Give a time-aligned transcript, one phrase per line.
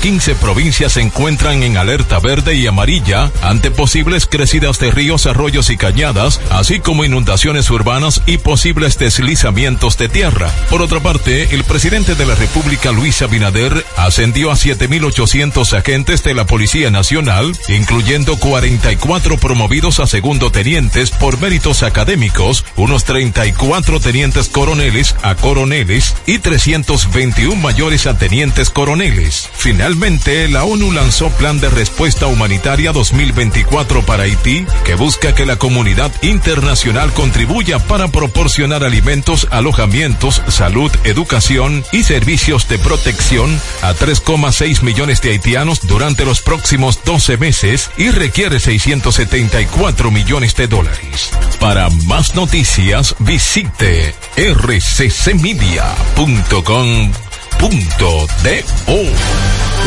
[0.00, 5.70] 15 provincias se encuentran en alerta verde y amarilla ante posibles crecidas de ríos, arroyos
[5.70, 10.50] y cañadas, así como inundaciones urbanas y posibles deslizamientos de tierra.
[10.70, 16.34] Por otra parte, el presidente de la República, Luis Abinader, ascendió a 7.800 agentes de
[16.34, 24.48] la Policía Nacional, incluyendo 44 promovidos a segundo tenientes por méritos académicos, unos 34 tenientes
[24.48, 29.48] coroneles a coroneles y 321 mayores a tenientes coroneles.
[29.88, 35.56] Finalmente, la ONU lanzó Plan de Respuesta Humanitaria 2024 para Haití, que busca que la
[35.56, 44.82] comunidad internacional contribuya para proporcionar alimentos, alojamientos, salud, educación y servicios de protección a 3,6
[44.82, 51.30] millones de haitianos durante los próximos 12 meses y requiere 674 millones de dólares.
[51.60, 55.28] Para más noticias, visite rccmedia.com.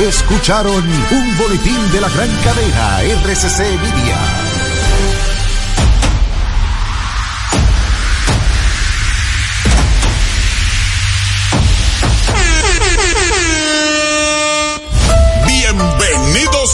[0.08, 4.51] Escucharon un boletín de la gran cadena RCC Media.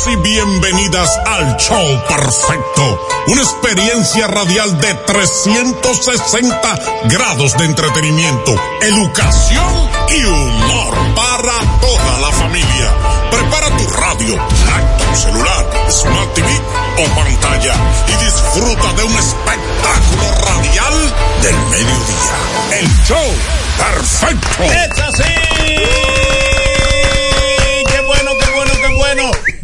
[0.09, 3.07] Y bienvenidas al show perfecto.
[3.27, 12.91] Una experiencia radial de 360 grados de entretenimiento, educación y humor para toda la familia.
[13.31, 16.47] Prepara tu radio, laptop, celular, smart TV
[16.97, 17.73] o pantalla
[18.07, 22.79] y disfruta de un espectáculo radial del mediodía.
[22.79, 23.35] El show
[23.77, 24.63] perfecto.
[24.63, 26.06] ¡Es así!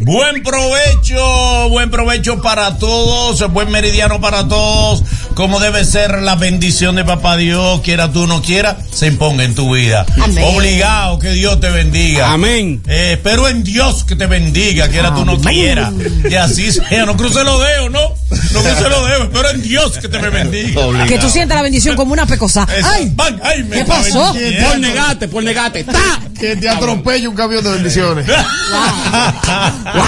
[0.05, 5.01] Buen provecho, buen provecho para todos, buen meridiano para todos,
[5.33, 9.55] como debe ser la bendición de Papá Dios, quiera tú no quiera, se imponga en
[9.55, 10.05] tu vida.
[10.21, 10.43] Amén.
[10.43, 12.33] Obligado, que Dios te bendiga.
[12.33, 12.83] Amén.
[12.85, 15.93] Eh, espero en Dios que te bendiga, quiera tú o no quiera.
[16.27, 18.22] Que así sea, no cruce los dedos, ¿no?
[18.51, 21.05] No cruce los dedos, espero en Dios que te me bendiga.
[21.07, 22.67] Que tú sientas la bendición como una pecosa.
[22.75, 22.87] Eso.
[22.91, 23.11] ¡Ay!
[23.15, 24.33] Van, ay, me ¿Qué pasó?
[24.67, 25.83] Por negate, por negate.
[25.83, 26.19] ¡Ta!
[26.39, 28.25] Que te atropelle un camión de bendiciones.
[28.27, 30.03] ¡Wow!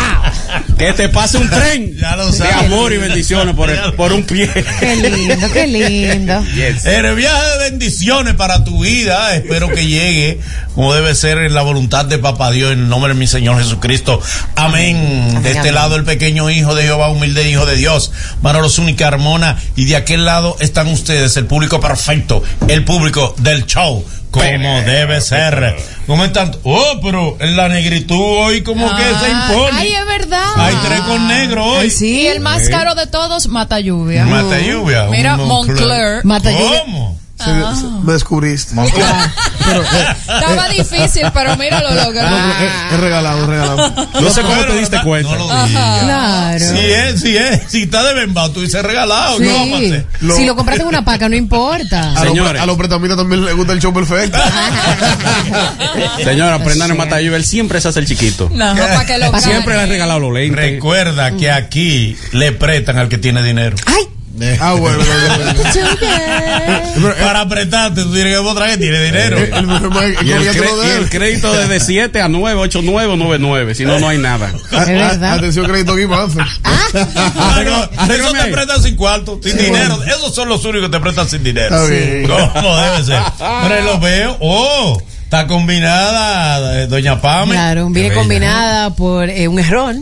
[0.78, 2.54] Que te pase un tren Ya lo de sabes.
[2.66, 4.50] amor y bendiciones por, el- por un pie.
[4.80, 6.44] Qué lindo, qué lindo.
[6.54, 6.86] Yes.
[6.86, 10.40] El viaje de bendiciones para tu vida, espero que llegue
[10.74, 13.58] como debe ser en la voluntad de Papá Dios, en el nombre de mi Señor
[13.58, 14.22] Jesucristo.
[14.56, 15.42] Amén.
[15.42, 15.76] De este amén.
[15.76, 19.96] lado el pequeño hijo de Jehová, humilde hijo de Dios, Manolo Zúñiga Carmona, y de
[19.96, 25.76] aquel lado están ustedes, el público perfecto, el público del show, como debe ser.
[26.08, 29.80] Comentan, oh, pero en la negritud hoy como que se impone.
[29.80, 30.48] Ay, es verdad.
[30.56, 31.84] Hay tres con negro hoy.
[31.84, 32.22] Ay, sí.
[32.22, 34.26] Y el más caro de todos, Mata Lluvia.
[34.26, 35.06] Mata lluvia.
[35.06, 36.24] Mira, Moncler.
[36.26, 36.82] Mata lluvia.
[36.86, 37.25] ¿Cómo?
[37.38, 37.44] Se-
[37.82, 38.76] se- me descubriste.
[38.86, 42.22] Estaba difícil, pero mira lo logró.
[42.22, 44.08] Es, es regalado, es regalado.
[44.22, 45.32] No sé cómo te diste cuenta.
[45.36, 45.48] No lo.
[45.68, 46.60] Claro.
[46.60, 49.44] Si es, si es, si está de bembao, tú dices regalado, Sí.
[49.44, 50.06] ¿qué vamos a hacer?
[50.22, 52.14] Lo- Si lo compraste en una paca, no importa.
[52.14, 54.38] A a los pretamitas también les gusta el show perfecto.
[56.24, 58.50] Señora, aprendan en Mata Lluvia, él siempre se hace el chiquito.
[58.54, 60.56] No, para que lo Siempre le ha regalado los lentes.
[60.56, 63.76] Recuerda que aquí le prestan al que tiene dinero.
[63.86, 64.08] ¡Ay!
[64.60, 65.00] Ah, bueno.
[65.02, 66.82] eh,
[67.24, 69.38] Para apretarte, tú tienes que que tiene dinero.
[69.38, 70.48] eh, es Y el, y
[71.04, 73.76] el crédito desde 7 a 9, 8, 9 o 9, 9.
[73.76, 74.52] Si no, no hay nada.
[74.72, 75.34] Es verdad.
[75.34, 76.30] Atención, crédito Guimán.
[76.64, 77.84] Ah, no,
[78.14, 80.02] eso te prestan sin cuarto, sin dinero.
[80.04, 81.76] Esos son los únicos que te prestan sin dinero.
[81.76, 82.28] Está bien.
[82.54, 83.22] ¿Cómo debe ser?
[83.68, 84.38] Pero lo veo.
[84.40, 87.54] Oh, está combinada, eh, doña Pame.
[87.54, 88.14] Claro, bella.
[88.16, 89.96] combinada por eh, un error.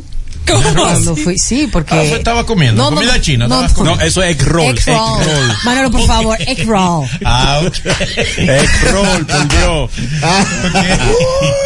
[0.46, 1.94] Cuando fui, sí, porque.
[1.96, 3.68] Ah, estaba comiendo, comida china, No.
[3.84, 4.78] No, eso es egg roll.
[4.78, 5.22] egg roll.
[5.22, 5.58] Egg roll.
[5.66, 7.08] Manolo, por favor, egg roll.
[7.26, 7.74] Ah, ok.
[8.38, 9.92] Egg roll, por Dios.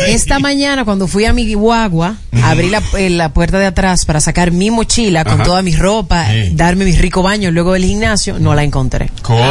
[0.07, 4.19] Esta mañana, cuando fui a mi guagua, abrí la, eh, la puerta de atrás para
[4.19, 5.44] sacar mi mochila con Ajá.
[5.44, 6.51] toda mi ropa, Sí.
[6.53, 9.09] darme mi rico baño luego del gimnasio, no la encontré.
[9.21, 9.44] ¿Cómo?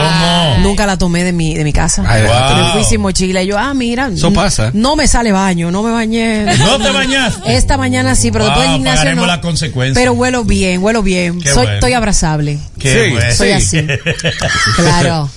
[0.61, 2.05] Nunca la tomé de mi, de mi casa.
[2.06, 2.56] Ay, wow.
[2.67, 4.08] Me fui sin mochila y yo, ah, mira.
[4.12, 4.70] Eso pasa.
[4.73, 6.44] No me sale baño, no me bañé.
[6.58, 7.55] ¿No te bañaste?
[7.56, 9.26] Esta mañana sí, pero después del Wow, gimnasio pagaremos no.
[9.26, 10.00] la consecuencia.
[10.00, 11.40] Pero huelo bien, huelo bien.
[11.40, 11.72] Qué Soy, bueno.
[11.72, 12.58] Estoy abrazable.
[12.78, 13.34] Qué Sí, bueno.
[13.34, 13.86] Soy así.
[14.76, 15.30] Claro.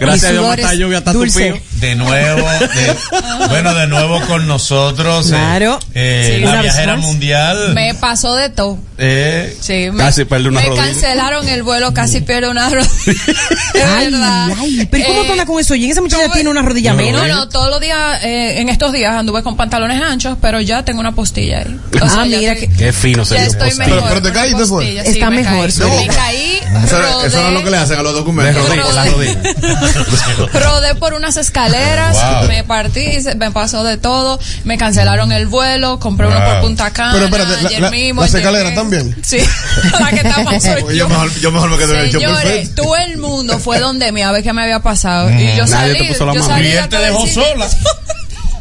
[0.00, 1.62] Gracias a Dios, Lluvia está dulce.
[1.80, 2.96] De nuevo, de-
[3.48, 5.26] bueno, de nuevo con nosotros.
[5.28, 5.78] eh, Claro.
[5.94, 6.44] eh, Sí.
[6.44, 7.04] la viajera más.
[7.06, 7.74] mundial.
[7.74, 8.78] Me pasó de todo.
[8.98, 10.84] eh, Sí, me, Casi pierde una me rodilla.
[10.84, 12.90] cancelaron el vuelo, casi pierdo una rodilla.
[13.96, 14.48] Ay, verdad.
[14.58, 15.74] ay, pero ¿cómo Eh, tú andas con eso?
[15.74, 17.26] Y esa muchacha no, tiene una rodilla no, menos.
[17.26, 20.84] No, no, todos los días, eh, en estos días anduve con pantalones anchos, pero ya
[20.84, 21.80] tengo una postilla ahí.
[22.00, 23.94] O Ah, ya mira estoy- que- Qué fino se estoy mejor.
[23.94, 24.84] Pero- pero te la caíste, fue.
[24.84, 25.70] postilla, Está me mejor, caí.
[25.72, 25.82] sí.
[25.82, 28.68] Me caí, Eso, eso era lo que le rodé, hacen a los De documentos.
[28.68, 29.40] rodilla.
[30.52, 32.48] rodé por unas escaleras, Wow.
[32.48, 36.48] me partí, se- me pasó de todo, me cancelaron el vuelo, compré uno Wow.
[36.52, 39.16] por Punta Cana, Pero espérate, la- ayer la- mismo las escaleras también.
[39.22, 39.38] Sí,
[40.00, 41.08] la que tapan soy Yo yo.
[41.08, 44.24] mejor, yo mejor me quedo en el show Señores, todo el mundo fue donde me
[44.24, 45.30] a ver qué me había pasado.
[45.30, 46.54] Y yo Nadie salí, te puso la yo mano.
[46.54, 47.68] salí te dejó sola.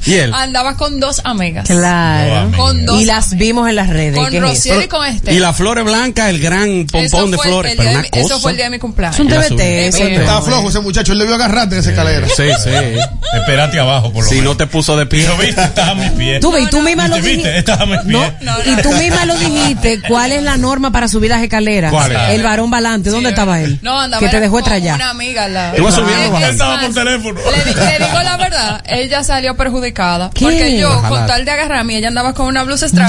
[0.05, 0.33] ¿Y él?
[0.33, 1.67] Andaba con dos amigas.
[1.67, 2.51] Claro.
[2.57, 4.17] Con dos Y las vimos en las redes.
[4.17, 4.33] Con.
[4.39, 5.33] Rociel y con este.
[5.33, 7.75] Y la flores blanca, el gran pompón Eso de flores.
[7.77, 8.21] Pero una mi- cosa.
[8.25, 9.15] Eso fue el día de mi cumpleaños.
[9.15, 9.61] Es un TBT.
[10.19, 12.27] Estaba flojo ese muchacho, él debió agarrarte en esa escalera.
[12.27, 12.69] Sí, sí.
[13.33, 14.51] Espérate abajo, por lo Si menos.
[14.51, 15.27] no te puso de pie.
[15.27, 16.39] Lo viste, estaba a mis pies.
[16.41, 17.57] Tú y tú misma lo ¿Viste, dijiste.
[17.59, 18.33] Estaba a mis No, pies.
[18.41, 20.01] No, y tú misma lo dijiste.
[20.07, 21.91] ¿Cuál es la norma para subir las escaleras?
[21.91, 22.19] ¿Cuál es?
[22.29, 23.09] El varón balante.
[23.09, 23.79] ¿Dónde estaba él?
[23.81, 24.95] No, andaba Que te dejó estrellar.
[24.95, 27.39] Una amiga subiendo, Estaba por teléfono.
[27.39, 29.88] Le digo la verdad, ella salió perjudicada.
[30.33, 30.45] ¿Qué?
[30.45, 31.09] Porque yo, Ojalá.
[31.09, 33.07] con tal de agarrarme, ella andaba con una blusa extra.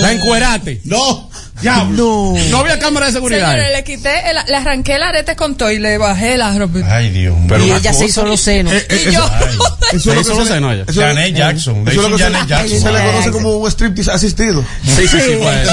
[0.00, 0.80] La encuerate.
[0.84, 1.30] No.
[1.60, 2.34] Diablo.
[2.50, 3.50] No había cámara de seguridad.
[3.52, 6.78] Señores, le quité, el- le arranqué el arete con todo y le bajé la ropa.
[6.90, 7.46] Ay, Dios mío.
[7.48, 8.72] Pero y ella se cosa- hizo los senos.
[8.72, 10.84] Eh, eh, y yo, eso, eso es Se lo que hizo se los senos ella.
[10.88, 11.86] eso Janet Jackson.
[11.86, 12.80] Eso es lo dicen que se, Janet Jackson.
[12.80, 14.64] se le conoce como un striptease asistido.
[14.84, 15.72] Sí, sí, sí, fue eso.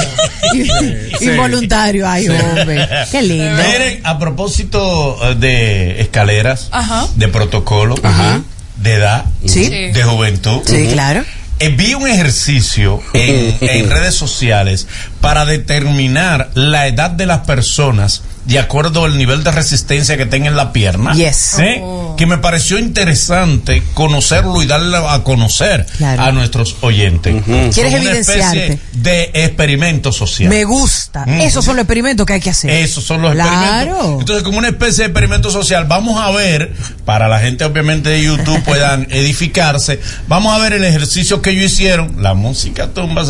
[1.22, 2.88] Involuntario, ay, hombre.
[3.12, 3.52] Qué lindo.
[3.64, 7.08] Miren, a propósito eh, de escaleras, Ajá.
[7.16, 8.42] de protocolo, Ajá.
[8.82, 9.70] De edad, Sí.
[9.70, 10.62] De juventud.
[10.66, 11.24] Sí, claro.
[11.60, 14.88] Eh, vi un ejercicio en, en redes sociales
[15.22, 20.48] para determinar la edad de las personas de acuerdo al nivel de resistencia que tenga
[20.48, 21.14] en la pierna.
[21.14, 21.60] Yes.
[21.60, 21.84] ¿Eh?
[22.18, 26.24] Que me pareció interesante conocerlo y darle a conocer Claro.
[26.24, 27.44] a nuestros oyentes.
[27.44, 28.66] Quieres Como una evidenciarte.
[28.74, 30.50] especie de experimento social.
[30.50, 31.26] Me gusta.
[31.28, 31.42] Mm.
[31.42, 32.72] Esos son los experimentos que hay que hacer.
[32.72, 33.52] Esos son los Claro.
[33.52, 34.20] experimentos.
[34.22, 36.74] Entonces, como una especie de experimento social, vamos a ver,
[37.06, 41.72] para la gente obviamente de YouTube puedan edificarse, vamos a ver el ejercicio que ellos
[41.74, 42.16] hicieron.
[42.24, 43.24] La música tumba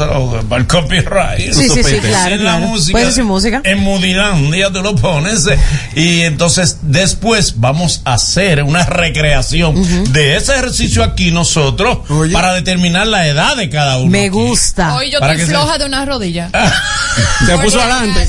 [0.48, 1.52] para el copyright.
[1.54, 2.60] Sí, sí, sí, Sin claro, la claro.
[2.68, 2.92] música.
[2.92, 3.62] Puedes decir música.
[3.64, 5.48] En Mudilandia tú lo pones.
[5.48, 5.57] eh,
[5.95, 12.33] Y entonces, después vamos a hacer una recreación de ese ejercicio aquí nosotros Oye.
[12.33, 14.09] para determinar la edad de cada uno.
[14.12, 14.30] Me aquí.
[14.30, 14.95] gusta.
[14.95, 16.50] hoy yo Para estoy que se- floja de una rodilla.
[17.45, 18.28] Se Por puso adelante.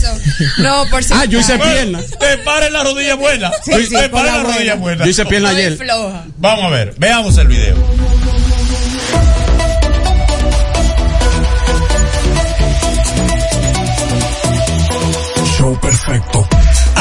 [0.59, 2.01] No, por si Ah, yo hice pierna.
[2.19, 3.51] Te pare la rodilla buena.
[3.65, 4.75] Sí, sí, te pare la la rodilla buena.
[4.77, 5.05] buena.
[5.05, 5.79] Yo hice pierna Estoy ayer.
[5.79, 6.25] floja.
[6.39, 7.77] Vamos a ver, veamos el video.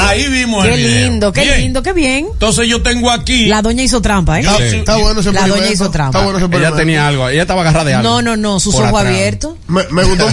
[0.10, 1.10] Ahí vimos Qué el video.
[1.10, 1.62] lindo, qué Bien.
[1.62, 2.28] lindo, qué bien.
[2.32, 3.46] Entonces yo tengo aquí.
[3.46, 4.44] La doña hizo trampa, ¿eh?
[4.44, 6.18] Yo- Está, está bueno ese La doña hizo trampa.
[6.18, 6.78] Está bueno ese Ella experimento.
[6.78, 7.30] tenía algo.
[7.30, 8.10] Ella estaba agarrada de algo.
[8.10, 9.14] No, no, no, sus Por ojos atrás.
[9.14, 9.54] abiertos.
[9.68, 10.28] Me, me gustó.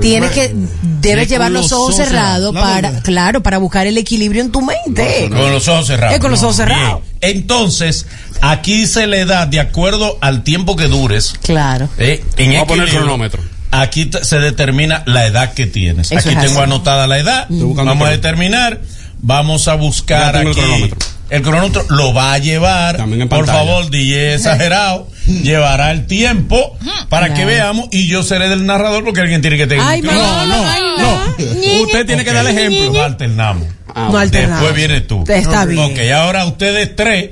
[0.00, 0.54] Tienes que,
[1.00, 5.28] debes llevar los ojos cerrados para, ¿La claro, para buscar el equilibrio en tu mente.
[5.30, 6.14] Con los ojos cerrados.
[6.14, 7.00] Es con los ojos cerrados.
[7.20, 7.36] Bien.
[7.36, 8.06] Entonces,
[8.42, 11.34] aquí dice la edad de acuerdo al tiempo que dures.
[11.42, 11.88] Claro.
[11.98, 13.42] eh, en Vamos a poner el equilibrio, cronómetro.
[13.70, 16.12] Aquí te- se determina la edad que tienes.
[16.12, 16.62] Eso aquí es tengo así.
[16.70, 17.46] anotada la edad.
[17.48, 18.80] buscando Vamos a determinar.
[19.26, 20.60] Vamos a buscar tengo el aquí.
[20.60, 20.98] cronómetro.
[21.30, 22.98] El cronómetro lo va a llevar.
[22.98, 25.08] También en Por favor, DJ exagerado.
[25.26, 26.76] llevará el tiempo
[27.08, 27.88] para que veamos.
[27.90, 29.82] Y yo seré del narrador porque alguien tiene que tener.
[29.84, 31.82] Ay, no, no, ay, no.
[31.84, 32.92] Usted tiene que dar el ejemplo.
[32.92, 33.66] No alternamos.
[33.96, 34.60] Ah, No alternamos.
[34.60, 35.24] Después vienes tú.
[35.26, 35.80] Está bien.
[35.92, 37.30] Ok, ahora ustedes tres,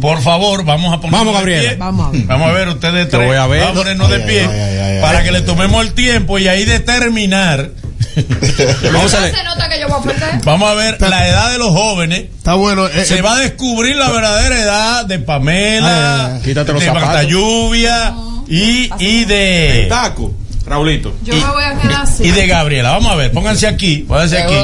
[0.00, 1.74] por favor, vamos a ponernos Vamos, pie.
[1.76, 2.26] Vamos a ver.
[2.26, 3.26] Vamos a ver ustedes Te tres.
[3.26, 3.60] voy a ver.
[3.62, 5.24] Vamos a ponernos de pie ay, ay, ay, para ay.
[5.24, 7.70] que le tomemos el tiempo y ahí determinar.
[8.92, 9.34] Vamos a ¿No ver.
[9.36, 10.40] se nota que yo voy a perder?
[10.44, 12.24] Vamos a ver la edad de los jóvenes.
[12.36, 12.86] Está bueno.
[12.88, 16.92] eh, Se eh, va a descubrir la verdadera edad de Pamela, Ay, ay, los de.
[16.92, 18.14] Marta Lluvia
[18.48, 20.34] y, y de Taco.
[20.64, 21.12] Raulito.
[21.24, 22.22] Yo me voy a quedar así.
[22.24, 22.92] y de Gabriela.
[22.92, 24.54] Vamos a ver, pónganse aquí, pónganse aquí.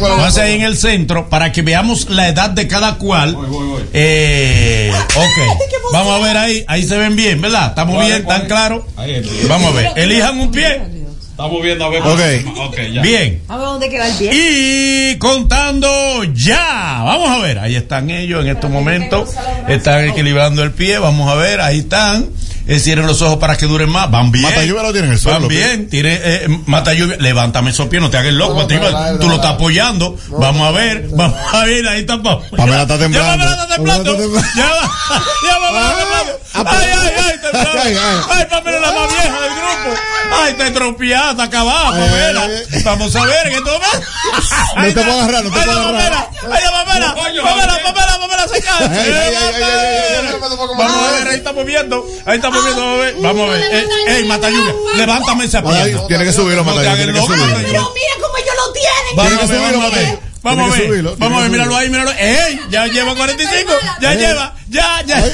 [0.00, 3.34] Pónganse ahí en el centro para que veamos la edad de cada cual.
[3.36, 3.82] Voy, voy, voy.
[3.92, 5.92] Eh, ok.
[5.92, 7.68] Vamos a ver ahí, ahí se ven bien, ¿verdad?
[7.68, 8.32] ¿Estamos ¿Cuál es, bien?
[8.96, 9.48] Ahí está.
[9.48, 10.82] Vamos a ver, elijan un pie.
[11.34, 12.00] Estamos viendo a ver.
[12.00, 12.20] Ok.
[12.68, 13.02] Ok, ya.
[13.02, 13.42] Bien.
[13.48, 14.30] A ver dónde queda el pie.
[14.32, 17.02] Y contando ya.
[17.04, 19.30] Vamos a ver, ahí están ellos en estos momentos.
[19.66, 20.96] Están equilibrando el pie.
[21.00, 22.28] Vamos a ver, ahí están.
[22.66, 24.10] Eh, cierren los ojos para que duren más.
[24.10, 24.44] Van bien.
[24.44, 25.88] Mata lluvia lo tiene en el suelo, Van bien.
[25.90, 27.16] Tire, eh, mata lluvia.
[27.18, 28.54] Levántame esos pies, no te hagas loco.
[28.54, 29.56] No, no, no, tú no, lo estás no.
[29.56, 30.16] apoyando.
[30.28, 31.86] Vamos a ver, vamos a ver.
[31.88, 32.82] Ahí está Pamela.
[32.82, 33.44] Está temblando.
[33.44, 34.16] Ya Pamela está temblando.
[34.56, 34.68] Ya,
[35.60, 36.40] Pamela está temblando.
[36.54, 37.80] Ay, ay, ay, temblando.
[37.82, 38.20] Ay, ay.
[38.30, 40.00] Ay, Pamela la más vieja del grupo.
[40.36, 42.48] Ay, está estropeada, está acabada, Ay, Pamela.
[42.84, 43.80] vamos a ver este momento.
[44.76, 46.28] No te puedo agarrar, no te Ay, puedo la agarrar.
[46.40, 48.88] Pamela, ay, la Pamela, Pamela, Pamela, Pamela, se cae.
[50.78, 53.62] Vamos a ver, ahí estamos viendo, ahí estamos vamos a ver, vamos a ver.
[53.62, 56.06] Eh, Ey, Mata Lluvia, levántame esa Ay, pierna.
[56.06, 57.46] Tiene que subirlo, hagas Tiene que subirlo.
[57.46, 59.16] Pero mira cómo ellos lo tienen.
[59.16, 60.06] Vamos a Tiene que subirlo, vamos a ver.
[60.08, 60.34] Mateo.
[60.44, 62.10] Vamos a ver, subirlo, vamos a ver, míralo ahí, míralo.
[62.18, 62.60] ¡Ey!
[62.68, 65.20] Ya lleva 45, ya lleva, ya, ya.
[65.20, 65.24] No,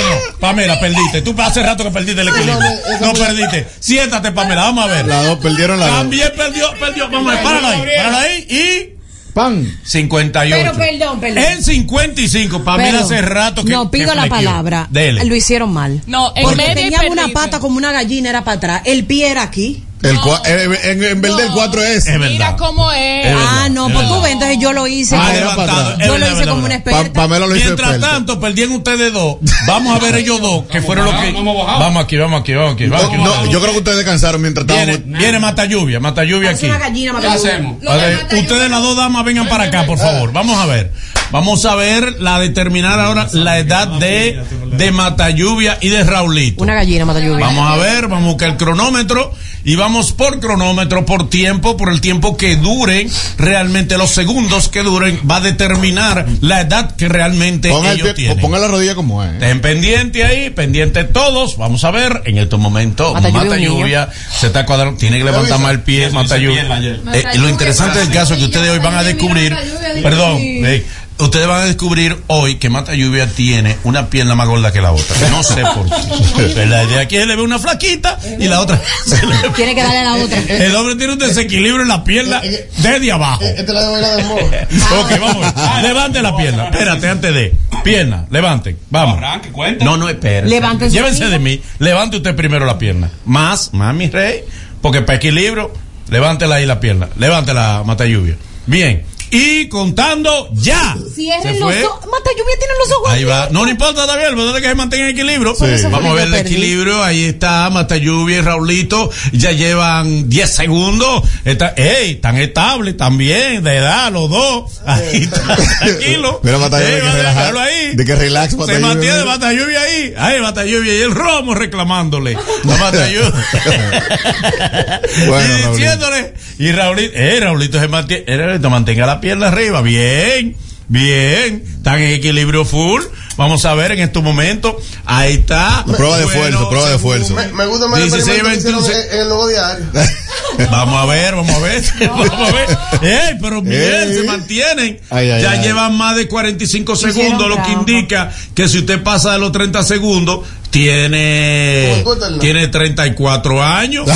[0.00, 1.20] no, Pamela, perdiste.
[1.20, 2.58] Tú hace rato que perdiste el equilibrio.
[3.00, 3.66] No perdiste.
[3.80, 5.06] Siéntate, Pamela, vamos a ver.
[5.06, 5.96] Las dos perdieron la dos.
[5.96, 7.10] También perdió, perdió.
[7.10, 8.99] Vamos a ver, páralo ahí, páralo ahí y.
[9.32, 9.80] Pan.
[9.84, 10.56] 58.
[10.56, 11.38] Pero perdón, perdón.
[11.38, 13.04] En 55, Pamela Perdón.
[13.04, 13.72] hace rato que.
[13.72, 14.86] No, pido que la palabra.
[14.90, 15.24] Dele.
[15.24, 16.00] Lo hicieron mal.
[16.06, 18.82] No, en Porque tenían una pata como una gallina, era para atrás.
[18.84, 19.84] El pie era aquí.
[20.02, 22.06] El cua- eh, en, en vez del 4 es.
[22.18, 23.26] Mira cómo es.
[23.36, 25.14] Ah, no, es pues tú ves, entonces yo lo hice.
[25.16, 26.68] Ah, como- yo lo hice como una.
[26.82, 27.12] Pa- experta.
[27.20, 29.36] Pamela lo hizo Mientras tanto, perdían ustedes dos.
[29.66, 31.32] Vamos a ver ellos dos, que fueron los que.
[31.32, 32.86] Vamos aquí, vamos aquí, vamos aquí.
[32.86, 35.18] Vamos aquí, No, yo creo que ustedes descansaron mientras Viene, estábamos.
[35.18, 36.66] viene Mata Lluvia, Mata Lluvia aquí.
[36.66, 37.30] una gallina, ¿Qué Mateo.
[37.32, 37.80] hacemos?
[37.80, 40.32] Ver, Mata ustedes las dos damas vengan para acá, por favor.
[40.32, 40.92] Vamos a ver.
[41.30, 44.42] Vamos a ver la determinar ahora la edad de,
[44.72, 46.62] de Mata Lluvia y de Raulito.
[46.62, 47.44] Una gallina, mata lluvia.
[47.46, 49.32] Vamos a ver, vamos a buscar el cronómetro
[49.64, 54.82] y vamos por cronómetro, por tiempo, por el tiempo que duren, realmente los segundos que
[54.82, 58.38] duren, va a determinar la edad que realmente Ponga, el ellos pie- tienen.
[58.40, 59.32] ponga la rodilla como es.
[59.34, 61.56] Estén pendientes ahí, pendientes todos.
[61.56, 65.24] Vamos a ver, en estos momentos, Mata Mata, Lluvia, Lluvia, se está cuadrando, tiene que
[65.24, 66.80] levantar más el pie, Mata Lluvia.
[67.12, 69.56] Eh, lo interesante del caso es que ustedes hoy van a descubrir,
[70.02, 70.84] perdón, eh,
[71.20, 74.92] ustedes van a descubrir hoy que Mata Lluvia tiene una pierna más gorda que la
[74.92, 75.16] otra.
[75.30, 76.52] No sé por qué.
[76.54, 79.50] Pero La idea aquí es le ve una flaquita y la otra se le ve-
[79.54, 80.38] Tiene que darle a la otra.
[80.48, 82.40] El hombre tiene un desequilibrio en la pierna
[82.78, 83.42] desde abajo.
[83.44, 84.00] Este la de
[85.00, 85.84] Ok, vamos a ver.
[85.84, 86.64] Levante la pierna.
[86.64, 87.54] Espérate, antes de.
[87.84, 88.78] Pierna, levanten.
[88.90, 89.18] Vamos.
[89.18, 89.84] Arranque, cuenta.
[89.84, 90.46] No, no, espere.
[90.48, 91.60] Levántense, Llévense de mí.
[91.78, 93.10] Levante usted primero la pierna.
[93.24, 94.44] Más, más, mi rey.
[94.82, 95.72] Porque para equilibrio,
[96.08, 97.08] levántela ahí la pierna.
[97.18, 98.36] Levántela, mata lluvia.
[98.66, 99.04] Bien.
[99.30, 100.96] Y contando ya.
[101.14, 102.06] Cierren los ojos.
[102.06, 103.10] Mata lluvia tiene los ojos.
[103.10, 103.48] Ahí va.
[103.50, 104.26] No, no importa, está bien.
[104.34, 105.54] Lo importante es que se mantenga en equilibrio.
[105.90, 106.54] Vamos a ver el perdí.
[106.54, 107.02] equilibrio.
[107.02, 109.10] Ahí está Mata Lluvia y Raulito.
[109.32, 111.22] Ya llevan 10 segundos.
[111.44, 114.80] Está, ey, están estables también, de edad, los dos.
[114.84, 116.40] Ahí está, tranquilo.
[116.42, 117.18] Mira, Mata Lluvia, Ey, que míralo
[117.50, 117.96] relaja- ahí.
[117.96, 119.24] de que relax, Mata Se Lluvia, mantiene.
[119.24, 120.14] Mata Lluvia ahí.
[120.18, 120.94] Ay, Mata Lluvia.
[120.98, 122.36] Y el romo reclamándole.
[122.64, 123.32] No, Mata Lluvia.
[125.26, 125.76] Bueno, y Raulito.
[125.76, 126.34] diciéndole.
[126.58, 129.82] Y Raulito, eh, Raulito se mantiene, Raulito, mantenga la pierna arriba.
[129.82, 130.56] Bien.
[130.92, 133.00] Bien, están en equilibrio full.
[133.36, 134.74] Vamos a ver en estos momentos.
[135.04, 135.84] Ahí está.
[135.86, 137.34] Prueba de esfuerzo, prueba de esfuerzo.
[137.34, 139.04] Me, me gusta más el 16, experimento que hicieron 21.
[139.04, 139.86] en, en el nuevo diario.
[140.72, 141.84] Vamos a ver, vamos a ver.
[142.08, 142.78] Vamos a ver.
[143.02, 144.14] Ey, pero bien, Ey.
[144.14, 145.00] se mantienen.
[145.10, 145.62] Ay, ay, ya ay.
[145.62, 149.52] llevan más de 45 Hicieron segundos, lo que indica que si usted pasa de los
[149.52, 152.04] 30 segundos, tiene,
[152.40, 154.08] tiene 34 años.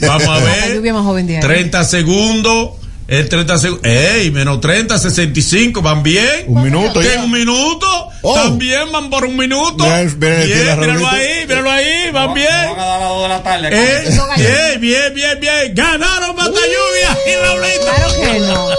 [0.00, 0.74] Vamos a ver.
[0.74, 1.40] lluvia más joven de ahí.
[1.40, 2.70] 30 segundos.
[3.08, 3.86] El 30 segundos.
[3.86, 4.30] ¡Ey!
[4.32, 5.80] Menos 30, 65.
[5.80, 6.44] ¿Van bien?
[6.48, 7.12] Un minuto ¿Qué?
[7.14, 7.22] ya.
[7.22, 7.86] ¿Un minuto?
[8.22, 8.34] Oh.
[8.34, 9.84] También van por un minuto.
[9.84, 12.10] Bien, tiro, míralo ahí, míralo ahí.
[12.12, 12.48] Van bien.
[12.76, 13.68] 2 de la tarde.
[13.70, 15.74] Eh, bien, bien, bien, bien.
[15.74, 17.80] Ganaron Mata Lluvia y Raulito.
[17.84, 18.70] Claro que no.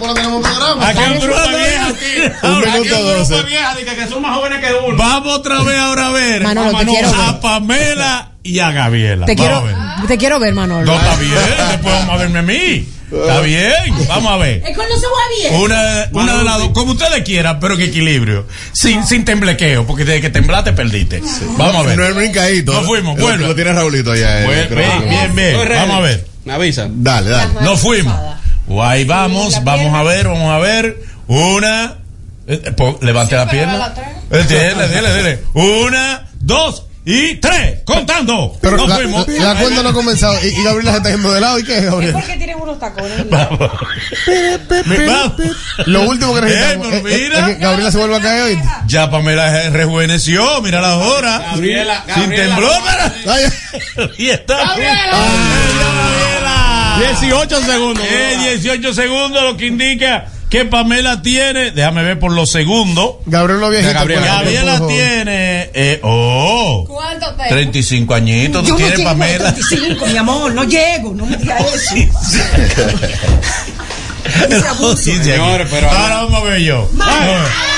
[0.00, 0.82] No.
[0.82, 1.88] Aquí vieja,
[2.42, 3.34] Un Ahora, minuto Aquí un grupo 12.
[3.34, 4.96] de viejas de que, que son más jóvenes que uno.
[4.96, 7.40] Vamos otra vez ahora a ver Manolo, te quiero a ver.
[7.40, 9.26] Pamela y a Gabriela.
[9.26, 9.74] Te quiero, ver.
[10.06, 10.84] te quiero ver, Manolo.
[10.84, 11.34] No, está bien.
[11.70, 12.88] Después vamos a verme a mí.
[13.12, 13.72] Está bien.
[14.08, 14.62] Vamos a ver.
[14.66, 15.54] Es que no se va bien.
[15.62, 18.46] Una, una de las dos, como ustedes quieran, pero en equilibrio.
[18.72, 21.22] Sin, sin temblequeo, porque desde que temblaste perdiste.
[21.56, 21.96] Vamos a ver.
[21.98, 22.72] No es brincadito.
[22.72, 23.46] Nos fuimos, Lo- vuelve.
[23.48, 24.42] Lo tiene Raulito allá.
[24.42, 24.68] eh, Bien,
[25.08, 25.68] bien, que- bien.
[25.76, 26.26] Vamos a ver.
[26.44, 27.02] Me avisan.
[27.02, 27.52] Dale, dale.
[27.62, 28.14] Nos fuimos.
[28.82, 31.02] Ahí vamos, vamos a ver, vamos a ver.
[31.26, 31.96] Una.
[32.46, 33.94] eh, eh, po- levante la pierna.
[34.30, 35.38] Eh, Dele, dele, dele.
[35.54, 37.78] Una, dos y tres.
[37.84, 38.56] Contando.
[38.60, 39.26] Pero Nos la, fuimos.
[39.28, 40.34] la cuenta no ha comenzado.
[40.44, 41.58] Y, y Gabriela se está yendo de lado.
[41.58, 42.18] ¿Y qué es, Gabriela?
[42.18, 43.28] porque tienen unos tacones.
[43.30, 43.70] Vamos.
[45.86, 47.38] Lo último que registramos Eh, pero es, es- mira.
[47.38, 48.58] es que Gabriela se vuelve a caer hoy.
[48.86, 51.38] Ya Pamela rejuveneció, mira la hora.
[51.52, 52.46] Gabriela, Sin Gabriela.
[52.56, 54.58] temblor, Y está.
[54.60, 54.66] Ah.
[54.68, 55.16] Gabriela.
[57.20, 58.04] 18 segundos.
[58.08, 61.70] Eh, 18 segundos, lo que indica que Pamela tiene.
[61.70, 63.14] Déjame ver por los segundos.
[63.24, 63.92] Gabriela viejita.
[63.92, 64.20] Gabriela.
[64.20, 65.70] pues, Gabriela pues, tiene.
[65.72, 66.84] Eh, oh.
[66.86, 67.48] ¿Cuánto te?
[67.48, 69.54] 35 añitos, tú Yo no tienes, Pamela.
[69.54, 71.60] 35, mi amor, no llego, no me digas
[71.94, 72.10] eso.
[74.96, 75.30] Sí, sí,
[75.70, 76.88] pero- Ahora vamos a ver yo.
[76.92, 77.04] No,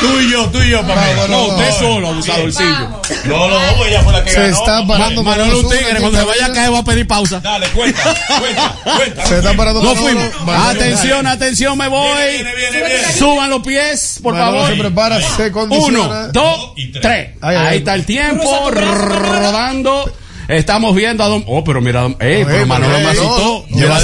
[0.01, 1.29] Tú y yo, tú y yo, Pamela.
[1.29, 2.89] No, usted no, solo, abusadorcillo.
[3.25, 4.57] No, no, pues ella fue la que Se ganó.
[4.57, 7.41] está parando Manolo tigre, cuando se vaya a caer va a pedir pausa.
[7.41, 8.03] Dale, cuenta,
[8.41, 9.27] cuenta, cuenta.
[9.27, 10.03] Se está parando No Manolo.
[10.31, 10.67] fuimos.
[10.67, 12.09] Atención, atención, me voy.
[12.33, 13.13] Viene, viene, viene.
[13.13, 14.69] Suban los pies, por favor.
[14.69, 16.01] se prepara, se condiciona.
[16.01, 17.31] Uno, dos, y tres.
[17.41, 20.11] Ahí está el tiempo, rodando.
[20.57, 21.45] Estamos viendo a Don.
[21.47, 23.67] Oh, pero mira, Don- ey, pero Manolo me asustó.
[23.69, 23.99] Lleva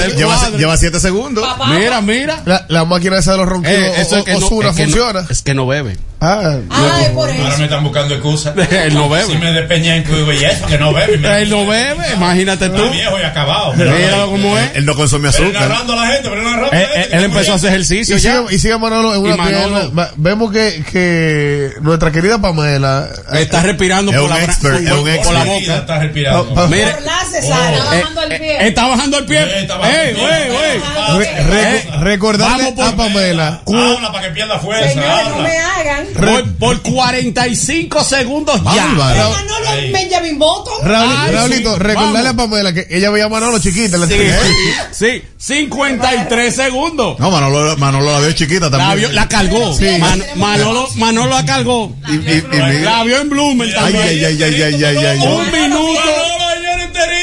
[0.56, 1.46] Lleva, siete segundos.
[1.70, 2.42] Mira, mira.
[2.44, 4.86] La, la máquina esa de los ronquidos Eh, eso es que no, Osuna es que
[4.86, 5.26] no- funciona.
[5.28, 5.96] es que no bebe.
[6.20, 7.58] Ah, Ah, es por Ahora eso.
[7.58, 8.52] me están buscando excusas.
[8.72, 9.26] Él no bebe.
[9.26, 11.16] Si me despeñé en cuigo y eso, que no bebe.
[11.18, 12.76] me- Él no bebe, imagínate tú.
[12.76, 13.72] Está viejo y acabado.
[13.74, 14.70] Míralo cómo es.
[14.74, 15.68] Él no consume Pero azúcar.
[15.68, 17.00] narrando a la gente, pero narrando a la Eh, gente.
[17.00, 18.32] eh, Él empezó a hacer ejercicio y, ya.
[18.42, 20.10] sigue, y sigue Manolo en una Manolo- pierna.
[20.16, 24.98] Vemos que, que nuestra querida Pamela Está respirando Es por la, expert, por- es un
[25.00, 25.38] por expert.
[25.38, 25.76] la boca.
[25.76, 26.48] está respirando.
[26.48, 27.78] Pa- pa- Mire, Por la cesárea.
[27.78, 28.66] eh, bajando el eh, pie.
[28.66, 29.38] está bajando el pie.
[29.42, 31.76] Eh, está bajando Ey, el pie.
[31.76, 33.60] Eh, recordarle vamos por- a Pamela.
[33.66, 34.88] Habla para que pierda fuerza.
[34.88, 36.07] Señores, no me hagan.
[36.14, 38.86] Por, por 45 segundos ya.
[38.86, 39.34] Manolo
[39.68, 39.92] Ahí.
[39.92, 40.82] Benjamin Button.
[40.88, 42.44] Raúl- Ay, Raulito, sí, recordarle vamos.
[42.44, 44.46] a Pamela que ella veía a Manolo chiquita la Sí, televisión.
[44.90, 47.18] sí, 53 segundos.
[47.18, 48.98] No, Manolo, Manolo la vio chiquita La, también.
[48.98, 49.76] vio- la cargó.
[49.98, 51.94] Man- Manolo, Manolo la cargó.
[52.08, 52.72] Y, y, y mira.
[52.72, 54.02] La vio en Blumen también.
[54.04, 55.18] ay, ay, ay, ay, ay, ay.
[55.18, 56.00] Un minuto.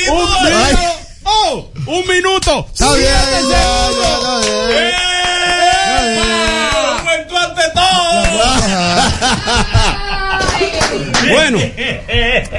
[0.08, 0.96] Un minuto.
[1.28, 2.68] Oh, un minuto.
[2.72, 3.08] Está bien,
[7.76, 8.24] todo.
[11.30, 11.60] Bueno,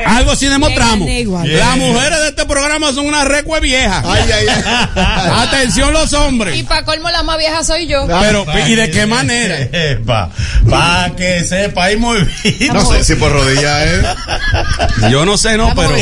[0.06, 1.08] algo sí demostramos.
[1.46, 4.02] Las mujeres de este programa son una recue vieja.
[4.04, 5.42] Ay, ay, ay.
[5.46, 6.56] Atención los hombres.
[6.56, 8.06] Y para colmo, la más vieja soy yo.
[8.20, 9.56] Pero, ¿y de qué manera?
[10.04, 10.30] Para
[10.68, 12.72] pa que sepa ahí muy bien.
[12.72, 15.10] No sé si por rodillas es.
[15.10, 15.94] Yo no sé, no, pero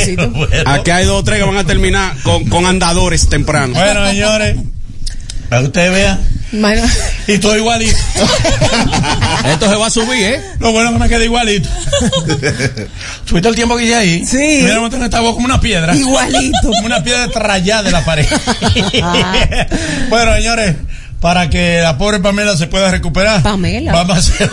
[0.66, 3.74] aquí hay dos o tres que van a terminar con, con andadores temprano.
[3.74, 4.57] Bueno, señores,
[5.48, 6.83] para que ustedes vean, Bueno,
[7.27, 7.97] y todo igualito.
[9.47, 10.40] Esto se va a subir, ¿eh?
[10.61, 11.69] Lo bueno es que me quedé igualito.
[13.25, 14.25] Subiste el tiempo que hice ahí.
[14.25, 14.61] Sí.
[14.62, 15.95] Mira, cómo tengo esta voz como una piedra.
[15.95, 16.59] igualito.
[16.62, 18.27] Como una piedra trallada de la pared.
[20.09, 20.77] bueno, señores,
[21.21, 23.43] para que la pobre Pamela se pueda recuperar.
[23.43, 23.93] Pamela.
[23.93, 24.51] Vamos a hacer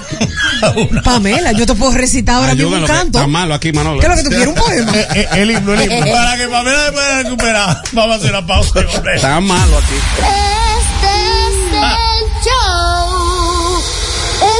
[0.89, 1.01] una.
[1.03, 3.19] Pamela, yo te puedo recitar ahora mismo un canto.
[3.19, 3.99] está malo aquí, Manolo.
[3.99, 4.47] ¿Qué es lo que tú quieres?
[4.47, 4.91] Un poema.
[4.95, 6.11] Eh, eh, el himno, el himno.
[6.11, 9.15] Para que Pamela se pueda recuperar, vamos a hacer la pausa y volvemos.
[9.15, 10.70] Está malo aquí.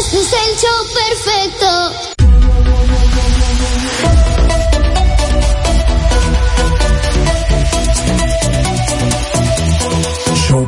[0.02, 2.21] Este es el show perfecto.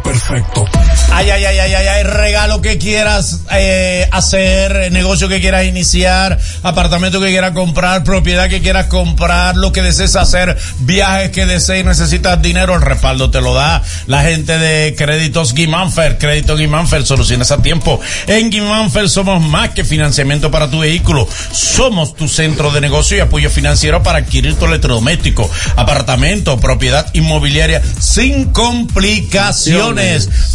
[0.01, 0.65] Perfecto.
[1.11, 6.39] Ay, ay, ay, ay, ay, ay, regalo que quieras eh, hacer, negocio que quieras iniciar,
[6.63, 11.85] apartamento que quieras comprar, propiedad que quieras comprar, lo que desees hacer, viajes que desees,
[11.85, 17.51] necesitas dinero, el respaldo te lo da la gente de Créditos Guimánfer, Crédito Guimánfer, soluciones
[17.51, 17.99] a tiempo.
[18.25, 23.19] En Guimánfer somos más que financiamiento para tu vehículo, somos tu centro de negocio y
[23.19, 29.82] apoyo financiero para adquirir tu electrodoméstico, apartamento, propiedad inmobiliaria sin complicaciones,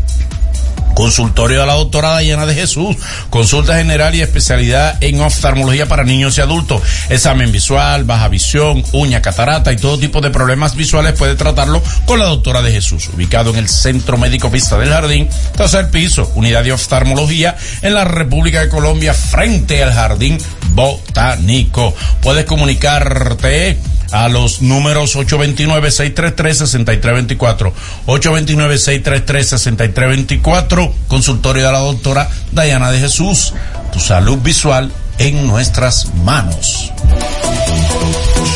[0.96, 2.96] Consultorio de la doctora Dayana de Jesús,
[3.30, 9.22] consulta general y especialidad en oftalmología para niños y adultos, examen visual, baja visión, uña,
[9.22, 13.52] catarata y todo tipo de problemas visuales puede tratarlo con la doctora de Jesús, ubicado
[13.52, 18.62] en el Centro Médico Vista del Jardín, tercer piso, unidad de oftalmología en la República
[18.62, 20.38] de Colombia frente al Jardín
[20.74, 21.94] Botánico.
[22.22, 23.78] Puedes comunicarte
[24.12, 27.72] a los números 829-633-6324,
[28.08, 33.54] 829-633-6324, consultorio de la doctora Dayana de Jesús,
[33.92, 36.92] tu salud visual en nuestras manos.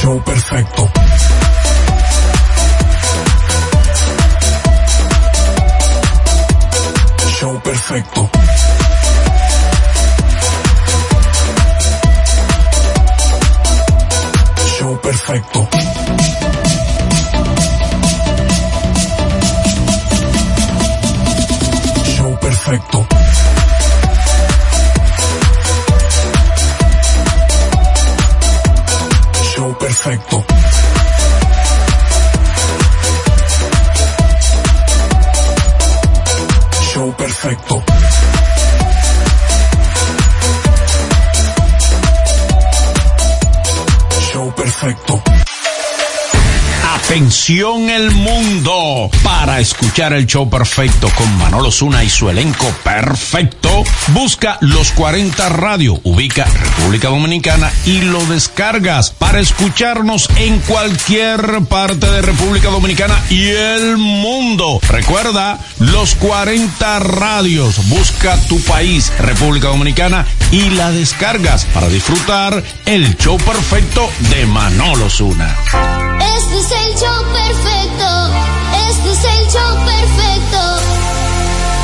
[0.02, 0.92] Show perfecto.
[7.40, 8.30] Show perfecto.
[15.10, 15.67] Perfecto.
[22.04, 23.08] Show perfecto.
[29.41, 30.45] Show perfecto.
[36.84, 37.99] Show perfecto.
[44.60, 45.49] Perfecto.
[47.06, 53.84] Atención el mundo para escuchar el show perfecto con Manolo Zuna y su elenco perfecto.
[54.10, 62.12] Busca los 40 Radio, ubica República Dominicana y lo descargas para escucharnos en cualquier parte
[62.12, 64.80] de República Dominicana y el mundo.
[64.90, 67.88] Recuerda los 40 radios.
[67.88, 75.10] Busca tu país, República Dominicana y la descargas para disfrutar el show perfecto de Manolo
[75.10, 75.58] Zuna.
[76.52, 78.10] Este es el show perfecto.
[78.90, 81.80] Este es el show perfecto.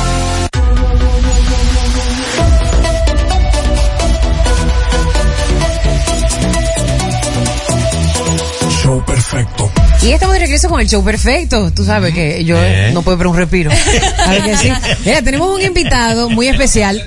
[8.82, 9.70] Show perfecto.
[10.02, 11.72] Y estamos de regreso con el show perfecto.
[11.72, 12.90] Tú sabes que yo Eh.
[12.92, 13.70] no puedo ver un respiro.
[14.24, 14.72] ¿Sabes que sí?
[15.04, 17.02] Mira, tenemos un invitado muy especial.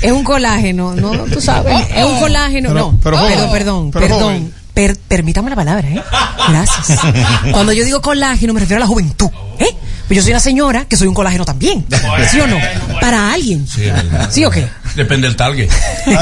[0.00, 1.10] Es un colágeno, ¿no?
[1.24, 1.74] Tú sabes.
[1.94, 2.68] Es un colágeno.
[2.70, 4.52] Pero- no, pero perdón, perdón, Pero perdón.
[4.74, 6.02] Per- permítame la palabra, ¿eh?
[6.48, 6.98] Gracias.
[7.52, 9.66] Cuando yo digo colágeno me refiero a la juventud, ¿eh?
[10.12, 11.86] Pues yo soy una señora que soy un colágeno también.
[12.30, 12.58] ¿Sí o no?
[13.00, 13.66] Para alguien.
[14.30, 14.68] ¿Sí o qué?
[14.94, 15.70] Depende del target.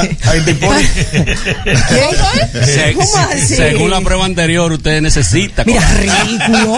[2.63, 3.55] Se- ¿Cómo así?
[3.57, 5.65] Según la prueba anterior, usted necesita.
[5.65, 6.77] Mira, ridículo.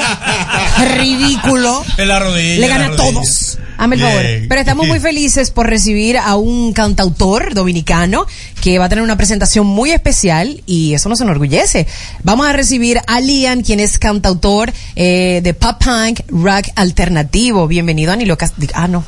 [0.97, 1.85] ridículo.
[1.97, 2.59] En la rodilla.
[2.59, 3.59] Le gana a todos.
[3.77, 4.21] Hazme el favor.
[4.21, 4.45] Bien.
[4.49, 8.25] Pero estamos muy felices por recibir a un cantautor dominicano
[8.61, 11.85] que va a tener una presentación muy especial y eso nos enorgullece.
[12.23, 16.67] Vamos a recibir a Liam, quien es cantautor eh, de pop punk rock
[17.03, 17.67] alternativo.
[17.67, 19.03] Bienvenido a Nilo Cast- Ah, no.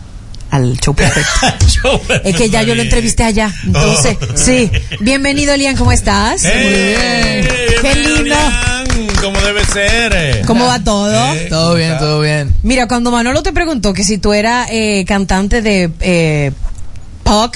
[0.51, 1.65] Al show perfecto.
[1.67, 3.51] Show Es que ya yo lo entrevisté allá.
[3.65, 4.25] Entonces, Oh.
[4.37, 4.69] sí.
[4.99, 6.43] Bienvenido, Liam, ¿cómo estás?
[6.45, 7.47] ¡Eh!
[7.81, 9.21] Qué Bienvenido, lindo.
[9.21, 10.43] Como debe ser.
[10.45, 11.33] ¿Cómo va todo?
[11.33, 12.53] Eh, Todo bien, todo bien.
[12.63, 16.51] Mira, cuando Manolo te preguntó que si tú eras eh, cantante de eh,
[17.23, 17.55] pop,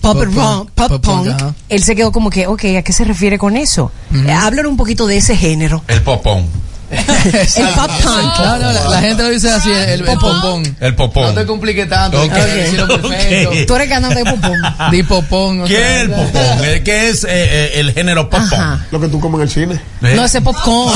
[0.00, 2.82] pop, Pop rock, punk, pop, pop punk, punk, él se quedó como que, ok, ¿a
[2.82, 3.92] qué se refiere con eso?
[4.14, 5.82] Eh, háblanos un poquito de ese género.
[5.88, 6.46] El popón.
[6.94, 8.38] El pop punk.
[8.38, 10.76] No, no, la, la gente lo dice así, el, el popón.
[10.80, 11.34] El popón.
[11.34, 12.32] No te compliques tanto, Ok.
[12.32, 13.50] hay que decirlo perfecto.
[13.50, 13.56] Ok.
[13.66, 14.62] Tú eres cantante de popón.
[14.90, 15.60] Di popón.
[15.62, 16.64] o ¿Qué sea, es el popón?
[16.64, 18.46] Eh, ¿Qué es eh, el género popón?
[18.52, 18.86] Ajá.
[18.90, 19.80] Lo que tú comes en el cine.
[20.02, 20.14] ¿Eh?
[20.14, 20.92] No, ese popcorn.